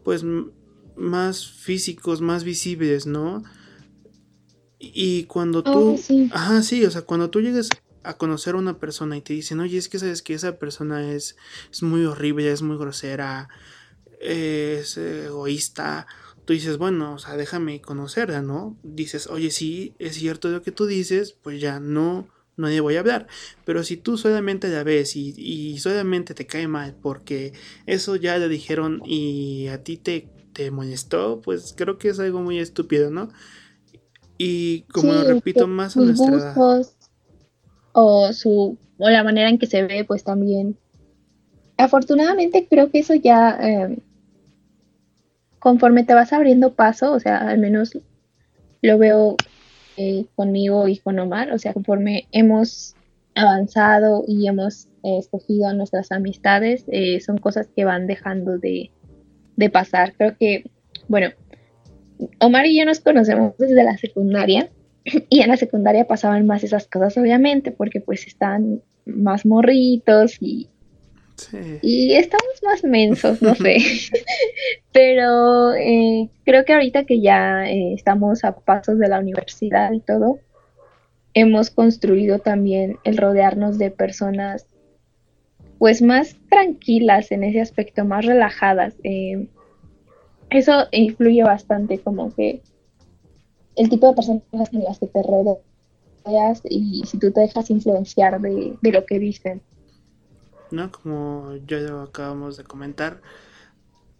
pues, 0.03 0.23
más 0.95 1.47
físicos, 1.47 2.21
más 2.21 2.43
visibles, 2.43 3.05
¿no? 3.05 3.43
Y 4.79 5.23
cuando 5.23 5.63
tú... 5.63 5.93
Oh, 5.93 5.97
sí. 5.97 6.29
Ajá, 6.33 6.61
sí, 6.61 6.85
o 6.85 6.91
sea, 6.91 7.03
cuando 7.03 7.29
tú 7.29 7.41
llegas 7.41 7.69
a 8.03 8.17
conocer 8.17 8.55
a 8.55 8.59
una 8.59 8.77
persona 8.77 9.17
y 9.17 9.21
te 9.21 9.33
dicen, 9.33 9.59
oye, 9.59 9.77
es 9.77 9.89
que 9.89 9.99
sabes 9.99 10.21
que 10.21 10.33
esa 10.33 10.59
persona 10.59 11.11
es, 11.11 11.37
es 11.71 11.81
muy 11.81 12.05
horrible, 12.05 12.51
es 12.51 12.61
muy 12.61 12.77
grosera, 12.77 13.49
es 14.19 14.97
egoísta, 14.97 16.07
tú 16.45 16.53
dices, 16.53 16.77
bueno, 16.77 17.13
o 17.15 17.19
sea, 17.19 17.37
déjame 17.37 17.81
conocerla, 17.81 18.41
¿no? 18.41 18.77
Dices, 18.83 19.27
oye, 19.27 19.51
sí, 19.51 19.95
es 19.99 20.15
cierto 20.15 20.49
lo 20.49 20.61
que 20.61 20.71
tú 20.71 20.85
dices, 20.85 21.33
pues 21.43 21.61
ya 21.61 21.79
no, 21.79 22.27
no 22.57 22.67
le 22.67 22.79
voy 22.81 22.95
a 22.95 22.99
hablar. 23.01 23.27
Pero 23.65 23.83
si 23.83 23.97
tú 23.97 24.17
solamente 24.17 24.69
la 24.69 24.83
ves 24.83 25.15
y, 25.15 25.33
y 25.37 25.79
solamente 25.79 26.33
te 26.33 26.47
cae 26.47 26.67
mal 26.67 26.95
porque 27.01 27.53
eso 27.85 28.15
ya 28.15 28.37
le 28.37 28.47
dijeron 28.49 29.01
y 29.05 29.67
a 29.67 29.83
ti 29.83 29.97
te, 29.97 30.29
te 30.53 30.71
molestó, 30.71 31.41
pues 31.41 31.73
creo 31.77 31.97
que 31.97 32.09
es 32.09 32.19
algo 32.19 32.41
muy 32.41 32.59
estúpido, 32.59 33.11
¿no? 33.11 33.29
Y 34.37 34.83
como 34.83 35.11
Sí, 35.11 35.11
lo 35.13 35.23
repito 35.25 35.67
más 35.67 35.97
a 35.97 36.01
nuestra 36.01 36.35
edad. 36.35 36.63
o 37.93 38.31
su 38.33 38.77
o 38.97 39.09
la 39.09 39.23
manera 39.23 39.49
en 39.49 39.57
que 39.57 39.67
se 39.67 39.83
ve, 39.83 40.05
pues 40.05 40.23
también. 40.23 40.77
Afortunadamente 41.77 42.67
creo 42.69 42.91
que 42.91 42.99
eso 42.99 43.15
ya 43.15 43.57
eh, 43.61 43.97
conforme 45.65 46.03
te 46.03 46.13
vas 46.13 46.31
abriendo 46.31 46.75
paso, 46.75 47.11
o 47.11 47.19
sea, 47.19 47.39
al 47.39 47.57
menos 47.57 47.97
lo 48.83 48.99
veo 48.99 49.35
eh, 49.97 50.25
conmigo 50.35 50.87
y 50.87 50.97
con 50.97 51.17
Omar, 51.17 51.51
o 51.51 51.57
sea, 51.57 51.73
conforme 51.73 52.27
hemos 52.31 52.93
avanzado 53.33 54.23
y 54.27 54.47
hemos 54.47 54.85
eh, 55.01 55.17
escogido 55.17 55.67
a 55.67 55.73
nuestras 55.73 56.11
amistades, 56.11 56.85
eh, 56.89 57.19
son 57.19 57.39
cosas 57.39 57.67
que 57.75 57.83
van 57.83 58.05
dejando 58.05 58.59
de, 58.59 58.91
de 59.55 59.69
pasar. 59.71 60.13
Creo 60.15 60.37
que, 60.37 60.69
bueno, 61.07 61.29
Omar 62.39 62.67
y 62.67 62.77
yo 62.77 62.85
nos 62.85 62.99
conocemos 62.99 63.57
desde 63.57 63.83
la 63.83 63.97
secundaria 63.97 64.69
y 65.29 65.39
en 65.39 65.47
la 65.47 65.57
secundaria 65.57 66.05
pasaban 66.05 66.45
más 66.45 66.63
esas 66.63 66.85
cosas, 66.85 67.17
obviamente, 67.17 67.71
porque 67.71 68.01
pues 68.01 68.27
están 68.27 68.83
más 69.07 69.47
morritos 69.47 70.37
y, 70.41 70.69
Sí. 71.37 71.79
y 71.81 72.13
estamos 72.13 72.61
más 72.63 72.83
mensos, 72.83 73.41
no 73.41 73.55
sé. 73.55 73.77
Pero 74.93 75.73
eh, 75.73 76.29
creo 76.45 76.63
que 76.63 76.73
ahorita 76.73 77.05
que 77.05 77.19
ya 77.19 77.69
eh, 77.69 77.93
estamos 77.93 78.43
a 78.43 78.55
pasos 78.55 78.97
de 78.99 79.09
la 79.09 79.19
universidad 79.19 79.91
y 79.91 79.99
todo, 79.99 80.39
hemos 81.33 81.69
construido 81.69 82.39
también 82.39 82.97
el 83.03 83.17
rodearnos 83.17 83.77
de 83.77 83.91
personas 83.91 84.65
pues 85.77 86.01
más 86.01 86.37
tranquilas 86.49 87.31
en 87.31 87.43
ese 87.43 87.59
aspecto, 87.59 88.05
más 88.05 88.25
relajadas. 88.25 88.93
eh, 89.03 89.47
eso 90.49 90.87
influye 90.91 91.43
bastante 91.43 91.99
como 91.99 92.33
que 92.33 92.61
el 93.75 93.89
tipo 93.89 94.07
de 94.07 94.15
personas 94.15 94.73
en 94.73 94.83
las 94.83 94.99
que 94.99 95.07
te 95.07 95.21
rodeas 95.21 96.61
y 96.69 97.03
si 97.05 97.17
tú 97.19 97.31
te 97.31 97.41
dejas 97.41 97.69
influenciar 97.69 98.39
de, 98.39 98.77
de 98.81 98.91
lo 98.91 99.05
que 99.05 99.19
dicen. 99.19 99.61
¿No? 100.71 100.91
Como 100.91 101.55
ya 101.67 101.79
lo 101.79 102.01
acabamos 102.01 102.57
de 102.57 102.63
comentar, 102.63 103.21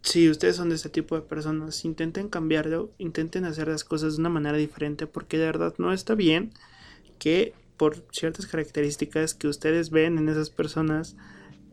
si 0.02 0.30
ustedes 0.30 0.56
son 0.56 0.70
de 0.70 0.76
este 0.76 0.90
tipo 0.90 1.16
de 1.16 1.22
personas, 1.22 1.84
intenten 1.84 2.30
cambiarlo, 2.30 2.92
intenten 3.00 3.46
hacer 3.46 3.68
las 3.68 3.84
cosas 3.84 4.16
de 4.16 4.20
una 4.20 4.30
manera 4.30 4.58
diferente, 4.58 5.08
porque 5.08 5.38
de 5.38 5.46
verdad 5.46 5.74
no 5.78 5.92
está 5.94 6.14
bien 6.14 6.52
que 7.18 7.54
por 7.78 8.06
ciertas 8.12 8.46
características 8.46 9.34
que 9.34 9.48
ustedes 9.48 9.90
ven 9.90 10.18
en 10.18 10.30
esas 10.30 10.50
personas 10.50 11.16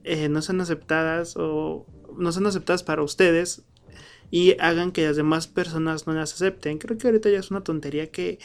eh, 0.05 0.29
no 0.29 0.43
sean 0.43 0.61
aceptadas 0.61 1.35
o 1.37 1.87
no 2.17 2.33
sean 2.33 2.47
aceptadas 2.47 2.83
para 2.83 3.02
ustedes 3.02 3.62
y 4.31 4.57
hagan 4.61 4.93
que 4.93 5.05
las 5.07 5.17
demás 5.17 5.47
personas 5.47 6.07
no 6.07 6.14
las 6.14 6.33
acepten. 6.33 6.79
Creo 6.79 6.97
que 6.97 7.07
ahorita 7.07 7.29
ya 7.29 7.38
es 7.38 7.50
una 7.50 7.62
tontería 7.62 8.11
que 8.11 8.38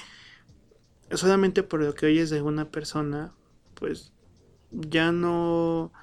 solamente 1.11 1.63
por 1.63 1.81
lo 1.81 1.95
que 1.95 2.07
oyes 2.07 2.29
de 2.29 2.41
una 2.41 2.69
persona, 2.69 3.33
pues 3.73 4.11
ya 4.71 5.13
no 5.13 5.93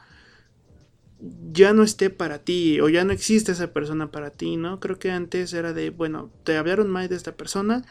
ya 1.54 1.72
no 1.72 1.84
esté 1.84 2.10
para 2.10 2.40
ti 2.40 2.80
o 2.80 2.88
ya 2.88 3.04
no 3.04 3.12
existe 3.12 3.52
esa 3.52 3.72
persona 3.72 4.10
para 4.10 4.30
ti, 4.30 4.56
¿no? 4.56 4.80
Creo 4.80 4.98
que 4.98 5.10
antes 5.10 5.52
era 5.52 5.72
de, 5.72 5.90
bueno, 5.90 6.30
te 6.44 6.56
hablaron 6.56 6.90
mal 6.90 7.08
de 7.08 7.16
esta 7.16 7.36
persona 7.36 7.84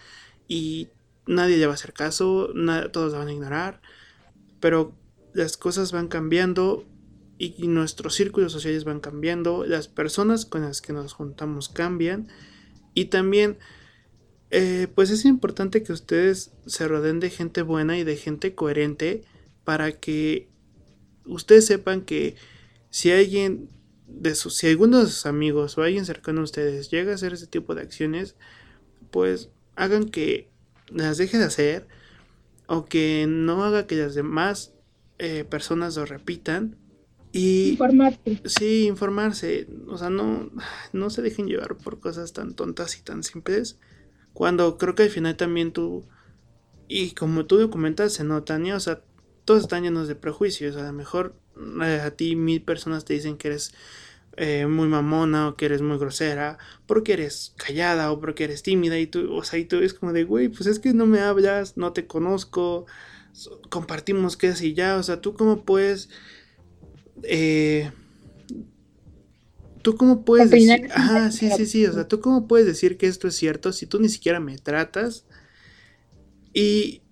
y 0.48 0.89
nadie 1.25 1.58
le 1.58 1.65
va 1.65 1.72
a 1.72 1.75
hacer 1.75 1.93
caso, 1.93 2.50
todos 2.91 3.13
la 3.13 3.20
van 3.20 3.29
a 3.29 3.34
ignorar, 3.34 3.82
pero 4.60 4.93
las 5.34 5.58
cosas 5.58 5.91
van 5.91 6.10
cambiando 6.10 6.86
y, 7.38 7.55
y 7.58 7.67
nuestros 7.67 8.15
círculos 8.15 8.51
sociales 8.51 8.84
van 8.84 9.00
cambiando, 9.00 9.65
las 9.65 9.88
personas 9.88 10.46
con 10.46 10.62
las 10.62 10.82
que 10.82 10.93
nos 10.93 11.13
juntamos 11.13 11.70
cambian 11.70 12.27
y 12.93 13.05
también 13.05 13.58
eh, 14.55 14.88
pues 14.93 15.10
es 15.10 15.25
importante 15.25 15.82
que 15.82 15.93
ustedes 15.93 16.51
se 16.67 16.88
rodeen 16.88 17.20
de 17.20 17.32
gente 17.32 17.63
buena 17.63 17.98
y 17.98 18.03
de 18.03 18.17
gente 18.17 18.53
coherente 18.53 19.24
para 19.63 19.93
que 19.93 20.48
ustedes 21.25 21.65
sepan 21.65 22.01
que 22.01 22.36
si 22.94 23.12
alguien 23.12 23.70
de 24.06 24.36
sus, 24.36 24.56
si 24.56 24.68
alguno 24.68 25.00
de 25.00 25.08
sus 25.08 25.26
amigos 25.26 25.80
o 25.80 25.82
alguien 25.82 26.06
cercano 26.06 26.42
a 26.42 26.44
ustedes 26.44 26.92
llega 26.92 27.12
a 27.12 27.16
hacer 27.16 27.34
ese 27.34 27.48
tipo 27.48 27.74
de 27.74 27.82
acciones, 27.82 28.36
pues 29.10 29.50
hagan 29.76 30.10
que 30.10 30.52
las 30.90 31.18
deje 31.18 31.40
de 31.40 31.46
hacer 31.46 31.88
o 32.68 32.86
que 32.86 33.26
no 33.28 33.64
haga 33.64 33.88
que 33.88 33.96
las 33.96 34.14
demás 34.14 34.76
eh, 35.18 35.44
personas 35.44 35.96
lo 35.96 36.06
repitan 36.06 36.78
y 37.32 37.72
Informarte. 37.72 38.42
sí 38.46 38.86
informarse, 38.86 39.68
o 39.88 39.98
sea, 39.98 40.12
no, 40.12 40.52
no 40.94 41.10
se 41.10 41.24
dejen 41.24 41.48
llevar 41.48 41.78
por 41.78 42.00
cosas 42.00 42.32
tan 42.32 42.54
tontas 42.54 42.96
y 43.00 43.02
tan 43.02 43.24
simples, 43.24 43.80
cuando 44.34 44.78
creo 44.78 44.94
que 44.94 45.02
al 45.02 45.10
final 45.10 45.36
también 45.36 45.74
tú, 45.74 46.06
y 46.88 47.16
como 47.16 47.48
tú 47.48 47.58
documentas, 47.58 48.14
se 48.14 48.24
nota, 48.24 48.60
¿no? 48.60 48.76
o 48.76 48.80
sea, 48.80 49.02
todos 49.46 49.64
están 49.64 49.82
llenos 49.82 50.08
de 50.08 50.16
prejuicios, 50.16 50.76
a 50.76 50.84
lo 50.84 50.94
mejor 50.94 51.36
eh, 51.83 52.01
a 52.03 52.12
ti 52.12 52.36
mil 52.36 52.62
personas 52.62 53.05
te 53.05 53.13
dicen 53.13 53.38
que 53.38 53.50
eres 53.50 53.74
eh, 54.36 54.65
muy 54.65 54.88
mamona 54.88 55.50
o 55.50 55.55
que 55.55 55.65
eres 55.65 55.81
muy 55.81 55.98
grosera, 55.98 56.57
porque 56.88 57.13
eres 57.13 57.53
callada 57.57 58.12
o 58.12 58.19
porque 58.19 58.45
eres 58.45 58.63
tímida 58.63 58.98
y 58.98 59.05
tú, 59.05 59.31
o 59.33 59.43
sea, 59.43 59.60
y 59.60 59.65
tú 59.65 59.77
es 59.77 59.93
como 59.93 60.12
de, 60.12 60.24
güey, 60.24 60.50
pues 60.50 60.65
es 60.65 60.79
que 60.79 60.93
no 60.93 61.05
me 61.05 61.19
hablas, 61.19 61.77
no 61.77 61.93
te 61.93 62.07
conozco, 62.07 62.86
compartimos 63.69 64.36
qué 64.36 64.48
así 64.48 64.74
ya, 64.74 64.98
o 64.98 65.03
sea, 65.03 65.22
tú 65.22 65.36
cómo 65.36 65.63
puedes, 65.63 66.10
eh, 67.22 67.91
tú 69.83 69.95
cómo 69.98 70.25
puedes 70.25 70.50
decir, 70.50 70.89
ajá, 70.91 71.31
sí, 71.31 71.51
sí, 71.55 71.67
sí, 71.67 71.86
o 71.86 71.93
sea, 71.93 72.07
tú 72.07 72.19
cómo 72.19 72.48
puedes 72.48 72.65
decir 72.65 72.98
que 72.98 73.05
esto 73.05 73.27
es 73.27 73.36
cierto 73.36 73.72
si 73.72 73.86
tú 73.86 74.00
ni 74.00 74.10
siquiera 74.10 74.39
me 74.39 74.57
tratas 74.57 75.25
y 76.53 77.03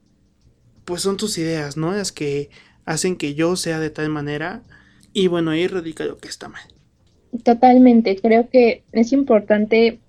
pues 0.86 1.04
son 1.04 1.18
tus 1.18 1.38
ideas, 1.38 1.78
¿no? 1.78 1.92
Las 1.94 2.12
que 2.12 2.50
hacen 2.86 3.16
que 3.16 3.34
yo 3.34 3.56
sea 3.56 3.80
de 3.80 3.90
tal 3.90 4.10
manera 4.10 4.62
y 5.14 5.28
bueno, 5.28 5.52
ahí 5.52 5.68
radica 5.68 6.06
lo 6.06 6.18
que 6.18 6.28
está 6.28 6.48
mal. 6.48 6.62
Totalmente, 7.44 8.16
creo 8.18 8.50
que 8.50 8.84
es 8.92 9.14
importante, 9.14 10.00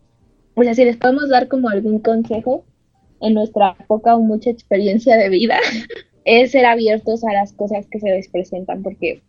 o 0.55 0.63
sea, 0.63 0.75
si 0.75 0.85
les 0.85 0.97
podemos 0.97 1.29
dar 1.29 1.49
como 1.49 1.69
algún 1.69 2.01
consejo 2.01 2.65
en 3.21 3.35
nuestra 3.35 3.75
poca 3.87 4.17
o 4.17 4.21
mucha 4.21 4.51
experiencia 4.51 5.17
de 5.17 5.29
vida, 5.29 5.59
es 6.25 6.53
ser 6.53 6.67
abiertos 6.67 7.25
a 7.25 7.33
las 7.33 7.53
cosas 7.53 7.87
que 7.87 8.01
se 8.01 8.11
les 8.11 8.29
presentan, 8.29 8.83
porque 8.83 9.23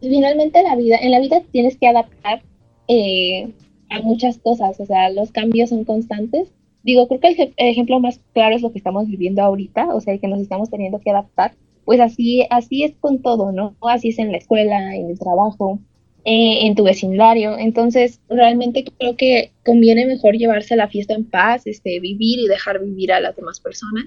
finalmente 0.00 0.62
la 0.62 0.76
vida, 0.76 0.96
en 1.00 1.12
la 1.12 1.20
vida 1.20 1.42
tienes 1.52 1.76
que 1.76 1.88
adaptar 1.88 2.42
eh, 2.88 3.52
a 3.90 4.00
muchas 4.00 4.38
cosas, 4.38 4.78
o 4.80 4.86
sea, 4.86 5.10
los 5.10 5.30
cambios 5.32 5.70
son 5.70 5.84
constantes. 5.84 6.52
Digo, 6.82 7.08
creo 7.08 7.20
que 7.20 7.52
el 7.56 7.68
ejemplo 7.68 7.98
más 7.98 8.20
claro 8.32 8.54
es 8.54 8.62
lo 8.62 8.70
que 8.70 8.78
estamos 8.78 9.08
viviendo 9.08 9.42
ahorita, 9.42 9.94
o 9.94 10.00
sea, 10.00 10.16
que 10.18 10.28
nos 10.28 10.40
estamos 10.40 10.70
teniendo 10.70 11.00
que 11.00 11.10
adaptar. 11.10 11.54
Pues 11.86 12.00
así, 12.00 12.44
así 12.50 12.82
es 12.82 12.94
con 13.00 13.22
todo, 13.22 13.52
¿no? 13.52 13.76
Así 13.80 14.08
es 14.08 14.18
en 14.18 14.32
la 14.32 14.38
escuela, 14.38 14.96
en 14.96 15.08
el 15.08 15.18
trabajo, 15.18 15.78
eh, 16.24 16.66
en 16.66 16.74
tu 16.74 16.82
vecindario. 16.82 17.56
Entonces, 17.56 18.20
realmente 18.28 18.84
creo 18.98 19.16
que 19.16 19.52
conviene 19.64 20.04
mejor 20.04 20.34
llevarse 20.34 20.74
la 20.74 20.88
fiesta 20.88 21.14
en 21.14 21.24
paz, 21.24 21.62
este, 21.66 22.00
vivir 22.00 22.40
y 22.40 22.48
dejar 22.48 22.80
vivir 22.80 23.12
a 23.12 23.20
las 23.20 23.36
demás 23.36 23.60
personas 23.60 24.06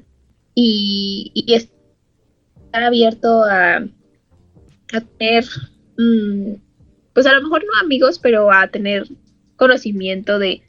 y, 0.54 1.46
estar 1.48 2.84
abierto 2.84 3.44
a, 3.44 3.78
a 3.78 5.02
tener, 5.18 5.46
mm, 5.98 6.56
pues 7.14 7.26
a 7.26 7.34
lo 7.34 7.42
mejor 7.42 7.64
no 7.64 7.80
amigos, 7.82 8.20
pero 8.20 8.52
a 8.52 8.68
tener 8.68 9.08
conocimiento 9.56 10.38
de, 10.38 10.64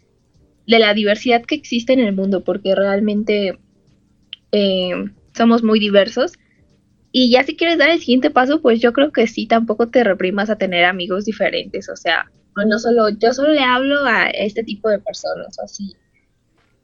de 0.69 0.79
la 0.79 0.95
diversidad 0.95 1.43
que 1.45 1.57
existe 1.57 1.93
en 1.93 2.01
el 2.01 2.15
mundo, 2.15 2.45
porque 2.45 2.77
realmente 2.77 3.59
eh, 4.53 5.11
somos 5.35 5.65
muy 5.65 5.81
diversos. 5.81 6.35
Y 7.13 7.31
ya 7.31 7.43
si 7.43 7.57
quieres 7.57 7.79
dar 7.79 7.91
el 7.91 8.01
siguiente 8.01 8.31
paso, 8.31 8.61
pues 8.63 8.81
yo 8.81 8.93
creo 8.93 9.11
que 9.11 9.27
sí, 9.27 9.47
tampoco 9.47 9.89
te 9.89 10.05
reprimas 10.05 10.51
a 10.51 10.57
tener 10.57 10.85
amigos 10.85 11.25
diferentes. 11.25 11.89
O 11.89 11.97
sea, 11.97 12.31
no 12.67 12.79
solo, 12.79 13.09
yo 13.09 13.33
solo 13.33 13.53
le 13.53 13.61
hablo 13.61 14.05
a 14.05 14.29
este 14.29 14.63
tipo 14.63 14.89
de 14.89 14.99
personas, 14.99 15.59
así. 15.59 15.97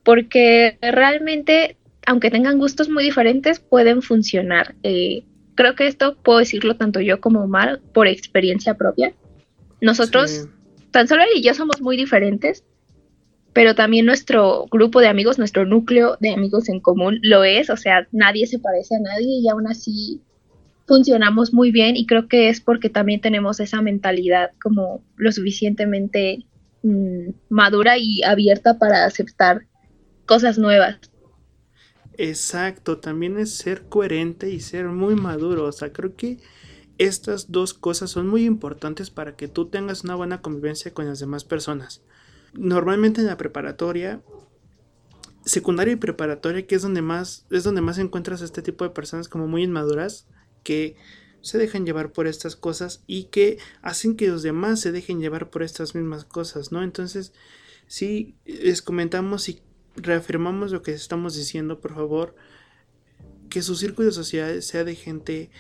Porque 0.03 0.79
realmente, 0.81 1.77
aunque 2.07 2.31
tengan 2.31 2.59
gustos 2.59 2.89
muy 2.89 3.05
diferentes, 3.05 3.61
pueden 3.61 4.03
funcionar. 4.03 4.75
Eh, 4.83 5.25
creo 5.55 5.75
que 5.75 5.87
esto 5.87 6.17
puedo 6.23 6.41
decirlo 6.41 6.77
tanto 6.77 7.01
yo 7.01 7.21
como 7.21 7.43
Omar 7.43 7.81
por 7.93 8.07
experiencia 8.07 8.75
propia. 8.75 9.15
Nosotros, 9.81 10.49
tan 10.91 11.07
solo 11.07 11.23
él 11.23 11.29
y 11.37 11.43
yo 11.43 11.55
somos 11.55 11.81
muy 11.81 11.97
diferentes, 11.97 12.65
pero 13.57 13.75
también 13.75 14.05
nuestro 14.05 14.67
grupo 14.71 15.01
de 15.01 15.09
amigos, 15.09 15.39
nuestro 15.39 15.65
núcleo 15.65 16.19
de 16.21 16.35
amigos 16.35 16.69
en 16.69 16.79
común 16.79 17.21
lo 17.23 17.43
es, 17.43 17.71
o 17.71 17.79
sea, 17.79 18.07
nadie 18.13 18.47
se 18.47 18.59
parece 18.59 18.97
a 18.97 19.01
nadie 19.01 19.41
y 19.41 19.49
aún 19.49 19.67
así 19.67 20.21
funcionamos 20.87 21.55
muy 21.55 21.71
bien 21.71 21.97
y 21.97 22.05
creo 22.05 22.29
que 22.29 22.51
es 22.51 22.61
porque 22.61 22.91
también 22.91 23.23
tenemos 23.23 23.59
esa 23.59 23.81
mentalidad 23.81 24.51
como 24.63 25.03
lo 25.17 25.33
suficientemente 25.33 26.45
mm, 26.83 27.31
madura 27.49 27.97
y 27.97 28.23
abierta 28.25 28.79
para 28.79 29.07
aceptar 29.07 29.63
cosas 30.27 30.59
nuevas. 30.59 30.99
Exacto, 32.19 32.99
también 32.99 33.39
es 33.39 33.55
ser 33.55 33.85
coherente 33.89 34.51
y 34.51 34.61
ser 34.61 34.85
muy 34.89 35.15
maduro, 35.15 35.65
o 35.65 35.73
sea, 35.73 35.95
creo 35.95 36.15
que 36.15 36.37
estas 36.99 37.51
dos 37.51 37.73
cosas 37.73 38.11
son 38.11 38.29
muy 38.29 38.45
importantes 38.45 39.09
para 39.09 39.35
que 39.35 39.49
tú 39.49 39.71
tengas 39.71 40.05
una 40.05 40.15
buena 40.15 40.43
convivencia 40.43 40.93
con 40.93 41.07
las 41.07 41.21
demás 41.21 41.45
personas. 41.45 42.03
Normalmente 42.59 43.21
en 43.21 43.27
la 43.27 43.37
preparatoria, 43.37 44.23
secundaria 45.45 45.95
y 45.95 45.97
preparatoria, 45.97 46.67
que 46.67 46.75
es 46.75 46.83
donde 46.83 47.03
más 47.03 47.47
es 47.51 47.65
donde 47.65 47.81
más 47.81 47.99
encuentras 47.99 48.43
a 48.43 48.45
este 48.45 48.63
tipo 48.63 48.85
de 48.85 48.91
personas 48.91 49.29
como 49.29 49.47
muy 49.47 49.63
inmaduras, 49.63 50.27
que 50.63 50.97
se 51.41 51.59
dejan 51.59 51.87
llevar 51.87 52.13
por 52.13 52.27
estas 52.27 52.57
cosas 52.57 53.05
y 53.07 53.25
que 53.25 53.59
hacen 53.81 54.17
que 54.17 54.27
los 54.27 54.43
demás 54.43 54.81
se 54.81 54.91
dejen 54.91 55.21
llevar 55.21 55.49
por 55.49 55.63
estas 55.63 55.95
mismas 55.95 56.25
cosas, 56.25 56.73
¿no? 56.73 56.83
Entonces, 56.83 57.33
si 57.87 58.37
les 58.45 58.83
comentamos 58.83 59.49
y 59.49 59.63
reafirmamos 59.95 60.73
lo 60.73 60.83
que 60.83 60.93
estamos 60.93 61.37
diciendo, 61.37 61.81
por 61.81 61.95
favor, 61.95 62.35
que 63.49 63.63
su 63.63 63.77
círculo 63.77 64.11
social 64.11 64.61
sea 64.63 64.83
de 64.83 64.97
gente 64.97 65.51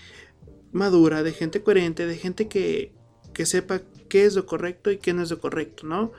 madura, 0.72 1.22
de 1.22 1.32
gente 1.32 1.62
coherente, 1.62 2.06
de 2.06 2.16
gente 2.16 2.48
que, 2.48 2.92
que 3.32 3.46
sepa 3.46 3.82
qué 4.08 4.24
es 4.24 4.34
lo 4.34 4.44
correcto 4.44 4.90
y 4.90 4.98
qué 4.98 5.14
no 5.14 5.22
es 5.22 5.30
lo 5.30 5.40
correcto, 5.40 5.86
¿no? 5.86 6.12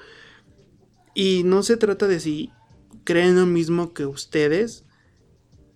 Y 1.20 1.42
no 1.44 1.64
se 1.64 1.78
trata 1.78 2.08
de 2.08 2.20
si 2.20 2.52
creen 3.04 3.38
lo 3.38 3.48
mismo 3.48 3.92
que 3.92 4.06
ustedes, 4.06 4.86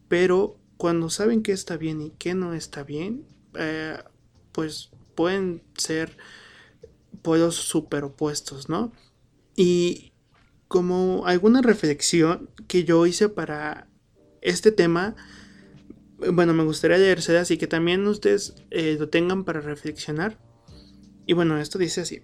pero 0.07 0.60
cuando 0.77 1.10
saben 1.10 1.41
qué 1.41 1.51
está 1.51 1.77
bien 1.77 2.00
y 2.00 2.12
qué 2.12 2.36
no 2.36 2.53
está 2.53 2.83
bien, 2.83 3.25
eh, 3.55 3.98
pues 4.51 4.91
pueden 5.15 5.63
ser 5.75 6.15
polos 7.24 7.55
superopuestos, 7.55 8.69
¿no? 8.69 8.91
Y 9.55 10.13
como 10.67 11.25
alguna 11.25 11.63
reflexión 11.63 12.51
que 12.67 12.83
yo 12.83 13.07
hice 13.07 13.27
para 13.27 13.88
este 14.43 14.71
tema, 14.71 15.15
bueno, 16.19 16.53
me 16.53 16.65
gustaría 16.65 17.00
leerse 17.00 17.36
así 17.36 17.57
que 17.57 17.65
también 17.65 18.05
ustedes 18.05 18.53
eh, 18.69 18.95
lo 19.00 19.10
tengan 19.10 19.43
para 19.43 19.60
reflexionar. 19.60 20.38
Y 21.25 21.34
bueno, 21.34 21.58
esto 21.58 21.80
dice 21.80 22.01
así. 22.01 22.21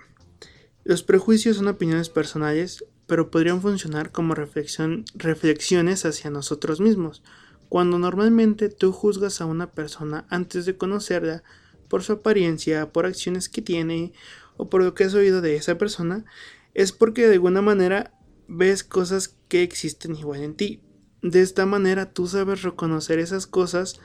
Los 0.84 1.02
prejuicios 1.02 1.58
son 1.58 1.68
opiniones 1.68 2.10
personales, 2.10 2.86
pero 3.08 3.32
podrían 3.32 3.62
funcionar 3.62 4.12
como 4.12 4.36
reflexiones 4.36 6.06
hacia 6.06 6.30
nosotros 6.30 6.80
mismos 6.80 7.24
cuando 7.70 8.00
normalmente 8.00 8.70
tú 8.70 8.92
juzgas 8.92 9.42
a 9.42 9.46
una 9.46 9.72
persona 9.72 10.26
antes 10.30 10.66
de 10.66 10.78
conocerla 10.78 11.44
por 11.88 12.04
su 12.04 12.14
apariencia, 12.14 12.92
por 12.92 13.06
acciones 13.06 13.50
que 13.50 13.62
tiene 13.62 14.14
o 14.58 14.70
por 14.70 14.84
lo 14.84 14.94
que 14.94 15.04
has 15.04 15.14
oído 15.14 15.42
de 15.42 15.56
esa 15.56 15.78
persona, 15.78 16.26
es 16.74 16.92
porque 16.92 17.28
de 17.28 17.34
alguna 17.34 17.62
manera 17.62 18.14
ves 18.48 18.84
cosas 18.84 19.36
que 19.48 19.64
existen 19.64 20.16
igual 20.16 20.44
en 20.44 20.56
ti. 20.56 20.82
De 21.22 21.42
esta 21.42 21.66
manera 21.66 22.12
tú 22.12 22.28
sabes 22.28 22.62
reconocer 22.62 23.20
esas 23.20 23.48
cosas, 23.48 24.00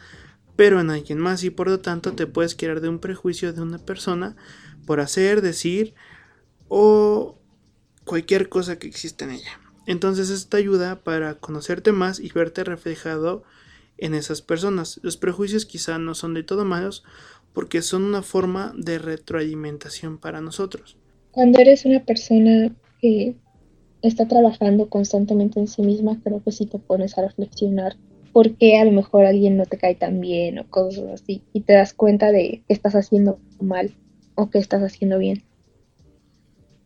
pero 0.57 0.81
en 0.81 0.91
alguien 0.91 1.19
más 1.19 1.45
y 1.45 1.51
por 1.51 1.69
lo 1.69 1.81
tanto 1.81 2.13
te 2.13 2.27
puedes 2.27 2.55
crear 2.55 2.81
de 2.81 2.89
un 2.89 2.99
prejuicio 2.99 3.53
de 3.53 3.63
una 3.63 3.79
persona 3.79 4.37
por 4.87 5.01
hacer, 5.01 5.41
decir 5.41 5.95
o 6.69 7.39
cualquier 8.05 8.49
cosa 8.49 8.79
que 8.79 8.87
existe 8.87 9.25
en 9.25 9.33
ella. 9.33 9.61
Entonces 9.87 10.31
esto 10.31 10.57
ayuda 10.57 11.01
para 11.03 11.35
conocerte 11.35 11.93
más 11.93 12.21
y 12.21 12.31
verte 12.31 12.65
reflejado 12.65 13.43
en 13.99 14.15
esas 14.15 14.43
personas. 14.43 15.01
Los 15.03 15.17
prejuicios 15.17 15.67
quizá 15.67 15.99
no 15.99 16.15
son 16.15 16.35
de 16.35 16.43
todo 16.43 16.65
malos 16.65 17.05
porque 17.53 17.83
son 17.83 18.05
una 18.05 18.23
forma 18.23 18.73
de 18.77 18.99
retroalimentación 18.99 20.19
para 20.19 20.41
nosotros. 20.41 20.97
Cuando 21.33 21.59
eres 21.61 21.85
una 21.85 22.05
persona 22.05 22.75
que 23.01 23.37
está 24.03 24.27
trabajando 24.27 24.89
constantemente 24.89 25.61
en 25.61 25.69
sí 25.69 25.83
misma, 25.83 26.21
creo 26.23 26.43
que 26.43 26.53
sí 26.53 26.67
te 26.67 26.79
pones 26.79 27.17
a 27.19 27.23
reflexionar 27.23 27.97
por 28.33 28.57
qué 28.57 28.79
a 28.79 28.85
lo 28.85 28.93
mejor 28.93 29.27
alguien 29.27 29.57
no 29.57 29.67
te 29.67 29.79
cae 29.79 29.95
tan 29.95 30.21
bien 30.21 30.59
o 30.59 30.69
cosas 30.69 31.05
así 31.11 31.43
y 31.53 31.61
te 31.61 31.75
das 31.75 31.93
cuenta 31.93 32.33
de 32.33 32.63
que 32.67 32.75
estás 32.75 32.95
haciendo 32.95 33.39
mal 33.61 33.95
o 34.35 34.51
que 34.51 34.59
estás 34.59 34.83
haciendo 34.83 35.19
bien. 35.19 35.43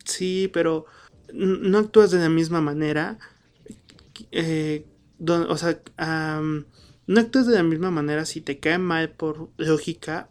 Sí, 0.04 0.50
pero 0.52 0.86
no 1.36 1.78
actúas 1.78 2.10
de 2.10 2.18
la 2.18 2.28
misma 2.28 2.60
manera. 2.60 3.18
Eh, 4.32 4.86
o 5.20 5.56
sea, 5.56 5.80
no 7.06 7.20
actúas 7.20 7.46
de 7.46 7.54
la 7.54 7.62
misma 7.62 7.90
manera 7.90 8.24
si 8.24 8.40
te 8.40 8.58
cae 8.58 8.78
mal 8.78 9.10
por 9.10 9.50
lógica 9.56 10.28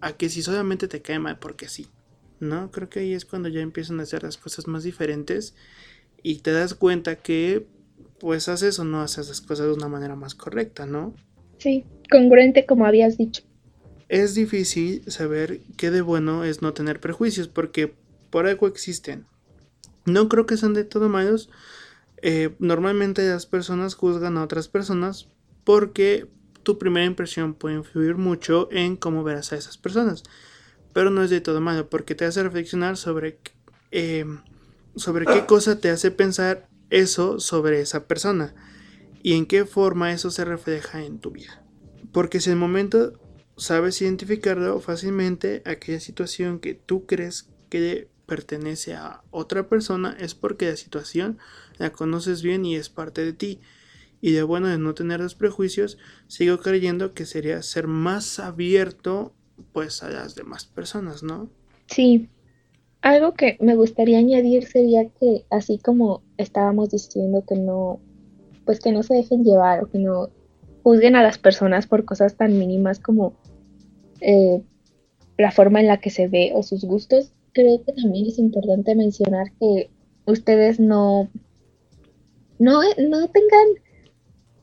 a 0.00 0.12
que 0.12 0.28
si 0.28 0.42
solamente 0.42 0.88
te 0.88 1.02
cae 1.02 1.18
mal 1.18 1.38
porque 1.38 1.68
sí. 1.68 1.88
¿No? 2.40 2.70
Creo 2.70 2.90
que 2.90 3.00
ahí 3.00 3.14
es 3.14 3.24
cuando 3.24 3.48
ya 3.48 3.60
empiezan 3.60 4.00
a 4.00 4.02
hacer 4.02 4.24
las 4.24 4.36
cosas 4.36 4.66
más 4.66 4.82
diferentes 4.82 5.54
y 6.22 6.40
te 6.40 6.52
das 6.52 6.74
cuenta 6.74 7.16
que 7.16 7.66
pues 8.18 8.48
haces 8.48 8.78
o 8.78 8.84
no 8.84 9.00
haces 9.00 9.28
las 9.28 9.40
cosas 9.40 9.66
de 9.66 9.72
una 9.72 9.88
manera 9.88 10.16
más 10.16 10.34
correcta, 10.34 10.84
¿no? 10.84 11.14
Sí, 11.58 11.84
congruente 12.10 12.66
como 12.66 12.86
habías 12.86 13.16
dicho. 13.16 13.42
Es 14.08 14.34
difícil 14.34 15.10
saber 15.10 15.60
qué 15.76 15.90
de 15.90 16.02
bueno 16.02 16.44
es 16.44 16.60
no 16.60 16.74
tener 16.74 17.00
prejuicios 17.00 17.48
porque 17.48 17.94
por 18.30 18.46
algo 18.46 18.66
existen. 18.66 19.26
No 20.06 20.28
creo 20.28 20.46
que 20.46 20.56
sean 20.56 20.74
de 20.74 20.84
todo 20.84 21.08
malos. 21.08 21.50
Eh, 22.22 22.54
normalmente 22.58 23.28
las 23.28 23.46
personas 23.46 23.94
juzgan 23.94 24.36
a 24.36 24.44
otras 24.44 24.68
personas 24.68 25.28
porque 25.64 26.28
tu 26.62 26.78
primera 26.78 27.06
impresión 27.06 27.54
puede 27.54 27.76
influir 27.76 28.16
mucho 28.16 28.68
en 28.72 28.96
cómo 28.96 29.22
verás 29.22 29.52
a 29.52 29.56
esas 29.56 29.78
personas. 29.78 30.22
Pero 30.92 31.10
no 31.10 31.22
es 31.22 31.30
de 31.30 31.40
todo 31.40 31.60
malo 31.60 31.88
porque 31.88 32.14
te 32.14 32.24
hace 32.24 32.42
reflexionar 32.42 32.96
sobre, 32.96 33.38
em, 33.90 34.40
sobre 34.96 35.26
qué 35.26 35.46
cosa 35.46 35.78
te 35.78 35.90
hace 35.90 36.10
pensar 36.10 36.68
eso 36.90 37.40
sobre 37.40 37.80
esa 37.80 38.06
persona 38.06 38.54
y 39.22 39.34
en 39.34 39.46
qué 39.46 39.64
forma 39.64 40.12
eso 40.12 40.30
se 40.30 40.44
refleja 40.44 41.02
en 41.02 41.18
tu 41.18 41.30
vida. 41.30 41.62
Porque 42.12 42.40
si 42.40 42.50
en 42.50 42.54
el 42.54 42.60
momento 42.60 43.20
sabes 43.56 44.00
identificarlo 44.02 44.80
fácilmente, 44.80 45.62
aquella 45.64 46.00
situación 46.00 46.60
que 46.60 46.74
tú 46.74 47.06
crees 47.06 47.48
que 47.70 48.08
pertenece 48.26 48.94
a 48.94 49.22
otra 49.30 49.68
persona 49.68 50.16
es 50.18 50.34
porque 50.34 50.70
la 50.70 50.76
situación 50.76 51.38
la 51.78 51.90
conoces 51.90 52.42
bien 52.42 52.64
y 52.64 52.76
es 52.76 52.88
parte 52.88 53.24
de 53.24 53.32
ti. 53.32 53.60
Y 54.20 54.32
de 54.32 54.42
bueno 54.42 54.68
de 54.68 54.78
no 54.78 54.94
tener 54.94 55.20
los 55.20 55.34
prejuicios, 55.34 55.98
sigo 56.28 56.58
creyendo 56.58 57.12
que 57.12 57.26
sería 57.26 57.62
ser 57.62 57.86
más 57.86 58.38
abierto 58.38 59.34
pues 59.72 60.02
a 60.02 60.08
las 60.08 60.34
demás 60.34 60.64
personas, 60.64 61.22
¿no? 61.22 61.50
Sí. 61.86 62.28
Algo 63.02 63.34
que 63.34 63.58
me 63.60 63.76
gustaría 63.76 64.18
añadir 64.18 64.66
sería 64.66 65.08
que 65.20 65.44
así 65.50 65.78
como 65.78 66.22
estábamos 66.38 66.90
diciendo 66.90 67.44
que 67.46 67.56
no 67.56 68.00
pues 68.64 68.80
que 68.80 68.92
no 68.92 69.02
se 69.02 69.14
dejen 69.14 69.44
llevar 69.44 69.84
o 69.84 69.90
que 69.90 69.98
no 69.98 70.30
juzguen 70.82 71.16
a 71.16 71.22
las 71.22 71.38
personas 71.38 71.86
por 71.86 72.06
cosas 72.06 72.36
tan 72.36 72.58
mínimas 72.58 72.98
como 72.98 73.34
eh, 74.20 74.62
la 75.36 75.50
forma 75.50 75.80
en 75.80 75.86
la 75.86 75.98
que 75.98 76.10
se 76.10 76.28
ve 76.28 76.52
o 76.54 76.62
sus 76.62 76.84
gustos, 76.84 77.32
creo 77.54 77.82
que 77.84 77.92
también 77.92 78.26
es 78.26 78.38
importante 78.38 78.94
mencionar 78.94 79.50
que 79.58 79.88
ustedes 80.26 80.80
no, 80.80 81.30
no, 82.58 82.80
no 82.98 83.28
tengan 83.28 83.68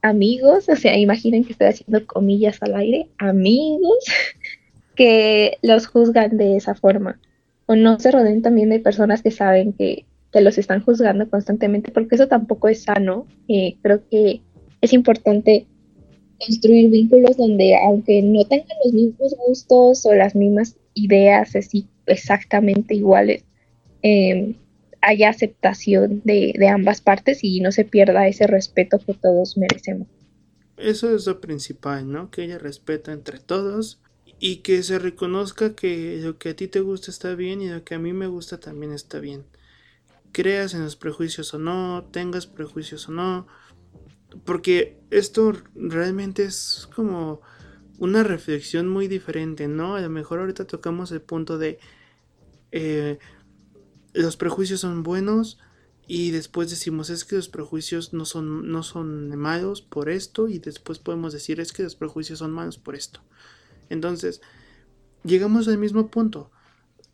amigos, 0.01 0.67
o 0.69 0.75
sea, 0.75 0.97
imaginen 0.97 1.43
que 1.43 1.53
estoy 1.53 1.67
haciendo 1.67 2.05
comillas 2.05 2.61
al 2.61 2.75
aire, 2.75 3.09
amigos 3.17 4.03
que 4.95 5.57
los 5.61 5.87
juzgan 5.87 6.37
de 6.37 6.57
esa 6.57 6.75
forma. 6.75 7.19
O 7.65 7.75
no 7.75 7.99
se 7.99 8.11
rodeen 8.11 8.41
también 8.41 8.69
de 8.69 8.79
personas 8.79 9.21
que 9.21 9.31
saben 9.31 9.73
que, 9.73 10.05
que 10.31 10.41
los 10.41 10.57
están 10.57 10.83
juzgando 10.83 11.29
constantemente, 11.29 11.91
porque 11.91 12.15
eso 12.15 12.27
tampoco 12.27 12.67
es 12.67 12.83
sano. 12.83 13.25
Eh, 13.47 13.77
creo 13.81 14.01
que 14.09 14.41
es 14.81 14.91
importante 14.91 15.67
construir 16.39 16.89
vínculos 16.89 17.37
donde 17.37 17.75
aunque 17.77 18.21
no 18.21 18.43
tengan 18.45 18.77
los 18.83 18.93
mismos 18.93 19.35
gustos 19.47 20.05
o 20.05 20.13
las 20.13 20.35
mismas 20.35 20.75
ideas 20.95 21.55
así 21.55 21.87
exactamente 22.05 22.95
iguales, 22.95 23.43
eh, 24.03 24.55
haya 25.01 25.29
aceptación 25.29 26.21
de, 26.23 26.53
de 26.57 26.67
ambas 26.67 27.01
partes 27.01 27.43
y 27.43 27.59
no 27.59 27.71
se 27.71 27.85
pierda 27.85 28.27
ese 28.27 28.47
respeto 28.47 28.99
que 28.99 29.13
todos 29.13 29.57
merecemos. 29.57 30.07
Eso 30.77 31.15
es 31.15 31.27
lo 31.27 31.41
principal, 31.41 32.11
¿no? 32.11 32.31
Que 32.31 32.43
ella 32.43 32.57
respeta 32.57 33.11
entre 33.11 33.39
todos 33.39 34.01
y 34.39 34.57
que 34.57 34.81
se 34.81 34.97
reconozca 34.97 35.75
que 35.75 36.19
lo 36.21 36.39
que 36.39 36.49
a 36.49 36.55
ti 36.55 36.67
te 36.67 36.79
gusta 36.79 37.11
está 37.11 37.35
bien 37.35 37.61
y 37.61 37.69
lo 37.69 37.83
que 37.83 37.93
a 37.93 37.99
mí 37.99 38.11
me 38.11 38.25
gusta 38.25 38.59
también 38.59 38.91
está 38.91 39.19
bien. 39.19 39.45
Creas 40.31 40.73
en 40.73 40.83
los 40.83 40.95
prejuicios 40.95 41.53
o 41.53 41.59
no, 41.59 42.07
tengas 42.11 42.47
prejuicios 42.47 43.07
o 43.07 43.11
no, 43.11 43.47
porque 44.43 44.97
esto 45.11 45.53
realmente 45.75 46.43
es 46.43 46.89
como 46.95 47.41
una 48.01 48.23
reflexión 48.23 48.87
muy 48.87 49.07
diferente, 49.07 49.67
¿no? 49.67 49.95
A 49.95 50.01
lo 50.01 50.09
mejor 50.09 50.39
ahorita 50.39 50.65
tocamos 50.65 51.11
el 51.11 51.21
punto 51.21 51.59
de 51.59 51.77
eh, 52.71 53.19
los 54.13 54.37
prejuicios 54.37 54.79
son 54.79 55.03
buenos 55.03 55.59
y 56.07 56.31
después 56.31 56.71
decimos 56.71 57.11
es 57.11 57.25
que 57.25 57.35
los 57.35 57.47
prejuicios 57.47 58.11
no 58.11 58.25
son, 58.25 58.71
no 58.71 58.81
son 58.81 59.37
malos 59.37 59.83
por 59.83 60.09
esto 60.09 60.47
y 60.47 60.57
después 60.57 60.97
podemos 60.97 61.31
decir 61.31 61.59
es 61.59 61.73
que 61.73 61.83
los 61.83 61.95
prejuicios 61.95 62.39
son 62.39 62.49
malos 62.49 62.79
por 62.79 62.95
esto. 62.95 63.21
Entonces, 63.89 64.41
llegamos 65.23 65.67
al 65.67 65.77
mismo 65.77 66.09
punto. 66.09 66.49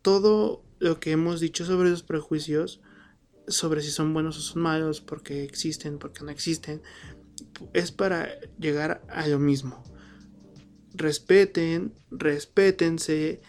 Todo 0.00 0.64
lo 0.78 1.00
que 1.00 1.10
hemos 1.10 1.38
dicho 1.38 1.66
sobre 1.66 1.90
los 1.90 2.02
prejuicios 2.02 2.80
sobre 3.46 3.82
si 3.82 3.90
son 3.90 4.14
buenos 4.14 4.38
o 4.38 4.40
son 4.40 4.62
malos, 4.62 5.02
porque 5.02 5.44
existen, 5.44 5.98
porque 5.98 6.24
no 6.24 6.30
existen, 6.30 6.80
es 7.74 7.92
para 7.92 8.40
llegar 8.58 9.02
a 9.10 9.26
lo 9.26 9.38
mismo. 9.38 9.82
Respeten, 10.98 11.94
respétense 12.10 13.40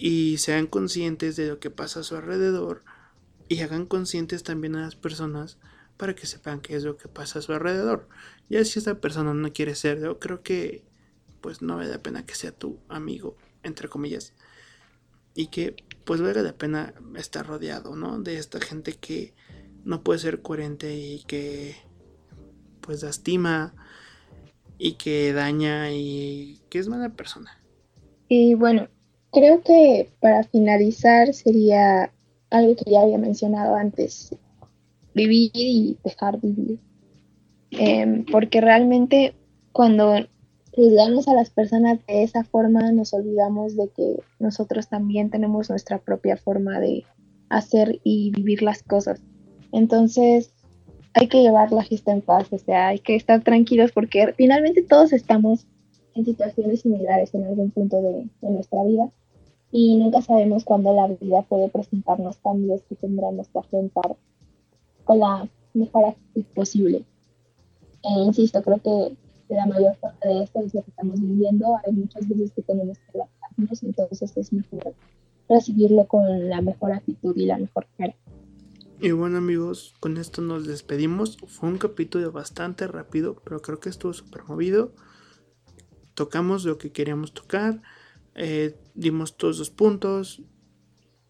y 0.00 0.38
sean 0.38 0.66
conscientes 0.66 1.36
de 1.36 1.48
lo 1.48 1.60
que 1.60 1.70
pasa 1.70 2.00
a 2.00 2.02
su 2.02 2.16
alrededor 2.16 2.82
y 3.48 3.60
hagan 3.60 3.84
conscientes 3.84 4.42
también 4.42 4.74
a 4.74 4.82
las 4.82 4.96
personas 4.96 5.58
para 5.98 6.14
que 6.14 6.26
sepan 6.26 6.60
qué 6.60 6.76
es 6.76 6.84
lo 6.84 6.96
que 6.96 7.08
pasa 7.08 7.40
a 7.40 7.42
su 7.42 7.52
alrededor. 7.52 8.08
Ya 8.48 8.64
si 8.64 8.78
esta 8.78 9.00
persona 9.00 9.34
no 9.34 9.52
quiere 9.52 9.74
serlo, 9.74 10.18
creo 10.18 10.42
que 10.42 10.82
pues 11.42 11.60
no 11.60 11.76
vale 11.76 11.90
la 11.90 12.02
pena 12.02 12.24
que 12.24 12.34
sea 12.34 12.52
tu 12.52 12.78
amigo, 12.88 13.36
entre 13.62 13.88
comillas, 13.88 14.32
y 15.34 15.48
que 15.48 15.76
pues 16.04 16.22
valga 16.22 16.42
la 16.42 16.56
pena 16.56 16.94
estar 17.16 17.46
rodeado, 17.46 17.96
¿no? 17.96 18.18
De 18.18 18.38
esta 18.38 18.60
gente 18.60 18.94
que 18.94 19.34
no 19.84 20.02
puede 20.02 20.20
ser 20.20 20.40
coherente 20.40 20.96
y 20.96 21.22
que 21.24 21.76
pues 22.80 23.02
lastima 23.02 23.74
y 24.78 24.92
que 24.92 25.32
daña 25.32 25.90
y 25.92 26.60
que 26.70 26.78
es 26.78 26.88
mala 26.88 27.10
persona. 27.10 27.50
Y 28.28 28.54
bueno, 28.54 28.88
creo 29.32 29.62
que 29.62 30.10
para 30.20 30.44
finalizar 30.44 31.34
sería 31.34 32.12
algo 32.50 32.76
que 32.76 32.90
ya 32.90 33.02
había 33.02 33.18
mencionado 33.18 33.74
antes, 33.74 34.34
vivir 35.14 35.50
y 35.54 35.98
dejar 36.04 36.40
vivir. 36.40 36.78
Em, 37.70 38.24
porque 38.24 38.60
realmente 38.60 39.34
cuando 39.72 40.14
juzgamos 40.74 41.28
a 41.28 41.34
las 41.34 41.50
personas 41.50 41.98
de 42.06 42.22
esa 42.22 42.44
forma, 42.44 42.92
nos 42.92 43.12
olvidamos 43.12 43.76
de 43.76 43.90
que 43.90 44.22
nosotros 44.38 44.88
también 44.88 45.30
tenemos 45.30 45.68
nuestra 45.68 45.98
propia 45.98 46.36
forma 46.36 46.80
de 46.80 47.04
hacer 47.48 48.00
y 48.04 48.30
vivir 48.30 48.62
las 48.62 48.82
cosas. 48.82 49.20
Entonces, 49.72 50.52
hay 51.14 51.28
que 51.28 51.42
llevar 51.42 51.72
la 51.72 51.84
fiesta 51.84 52.12
en 52.12 52.20
paz, 52.20 52.52
o 52.52 52.58
sea, 52.58 52.88
hay 52.88 52.98
que 52.98 53.16
estar 53.16 53.42
tranquilos 53.42 53.92
porque 53.92 54.32
finalmente 54.36 54.82
todos 54.82 55.12
estamos 55.12 55.66
en 56.14 56.24
situaciones 56.24 56.80
similares 56.82 57.34
en 57.34 57.44
algún 57.44 57.70
punto 57.70 58.00
de, 58.02 58.28
nuestra 58.42 58.82
vida 58.84 59.10
y 59.70 59.96
nunca 59.96 60.22
sabemos 60.22 60.64
cuándo 60.64 60.94
la 60.94 61.06
vida 61.06 61.42
puede 61.42 61.68
presentarnos 61.68 62.38
cambios 62.38 62.82
que 62.84 62.96
tendremos 62.96 63.48
que 63.48 63.58
afrontar 63.58 64.16
con 65.04 65.18
la 65.18 65.48
mejor 65.74 66.06
actitud 66.06 66.44
posible. 66.54 67.04
E 68.02 68.20
insisto, 68.20 68.62
creo 68.62 68.78
que 68.78 69.16
la 69.54 69.66
mayor 69.66 69.96
parte 69.96 70.28
de 70.28 70.42
esto 70.42 70.60
es 70.60 70.74
lo 70.74 70.82
que 70.82 70.90
estamos 70.90 71.20
viviendo. 71.20 71.76
Hay 71.84 71.92
muchas 71.92 72.28
veces 72.28 72.52
que 72.52 72.62
tenemos 72.62 72.98
que 72.98 73.18
adaptarnos, 73.18 73.82
entonces 73.82 74.36
es 74.36 74.52
mejor 74.52 74.94
recibirlo 75.48 76.06
con 76.06 76.48
la 76.48 76.60
mejor 76.60 76.92
actitud 76.92 77.36
y 77.36 77.46
la 77.46 77.58
mejor 77.58 77.86
cara. 77.96 78.14
Y 79.00 79.12
bueno 79.12 79.38
amigos, 79.38 79.94
con 80.00 80.16
esto 80.16 80.42
nos 80.42 80.66
despedimos. 80.66 81.36
Fue 81.46 81.68
un 81.68 81.78
capítulo 81.78 82.32
bastante 82.32 82.88
rápido, 82.88 83.40
pero 83.44 83.62
creo 83.62 83.78
que 83.78 83.88
estuvo 83.88 84.12
súper 84.12 84.42
movido. 84.44 84.92
Tocamos 86.14 86.64
lo 86.64 86.78
que 86.78 86.90
queríamos 86.90 87.32
tocar, 87.32 87.80
eh, 88.34 88.76
dimos 88.94 89.36
todos 89.36 89.60
los 89.60 89.70
puntos 89.70 90.42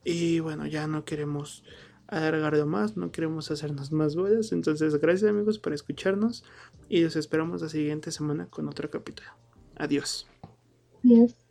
y 0.03 0.41
bueno, 0.41 0.67
ya 0.67 0.87
no 0.87 1.05
queremos 1.05 1.63
alargarlo 2.07 2.65
más, 2.67 2.97
no 2.97 3.13
queremos 3.13 3.51
hacernos 3.51 3.93
más 3.93 4.17
bolas. 4.17 4.53
Entonces, 4.53 4.95
gracias 4.97 5.29
amigos 5.29 5.59
por 5.59 5.75
escucharnos 5.75 6.45
y 6.89 7.03
los 7.03 7.17
esperamos 7.17 7.61
la 7.61 7.69
siguiente 7.69 8.11
semana 8.13 8.47
con 8.47 8.67
otro 8.67 8.91
capítulo. 8.91 9.29
Adiós. 9.77 10.27
Adiós. 11.05 11.48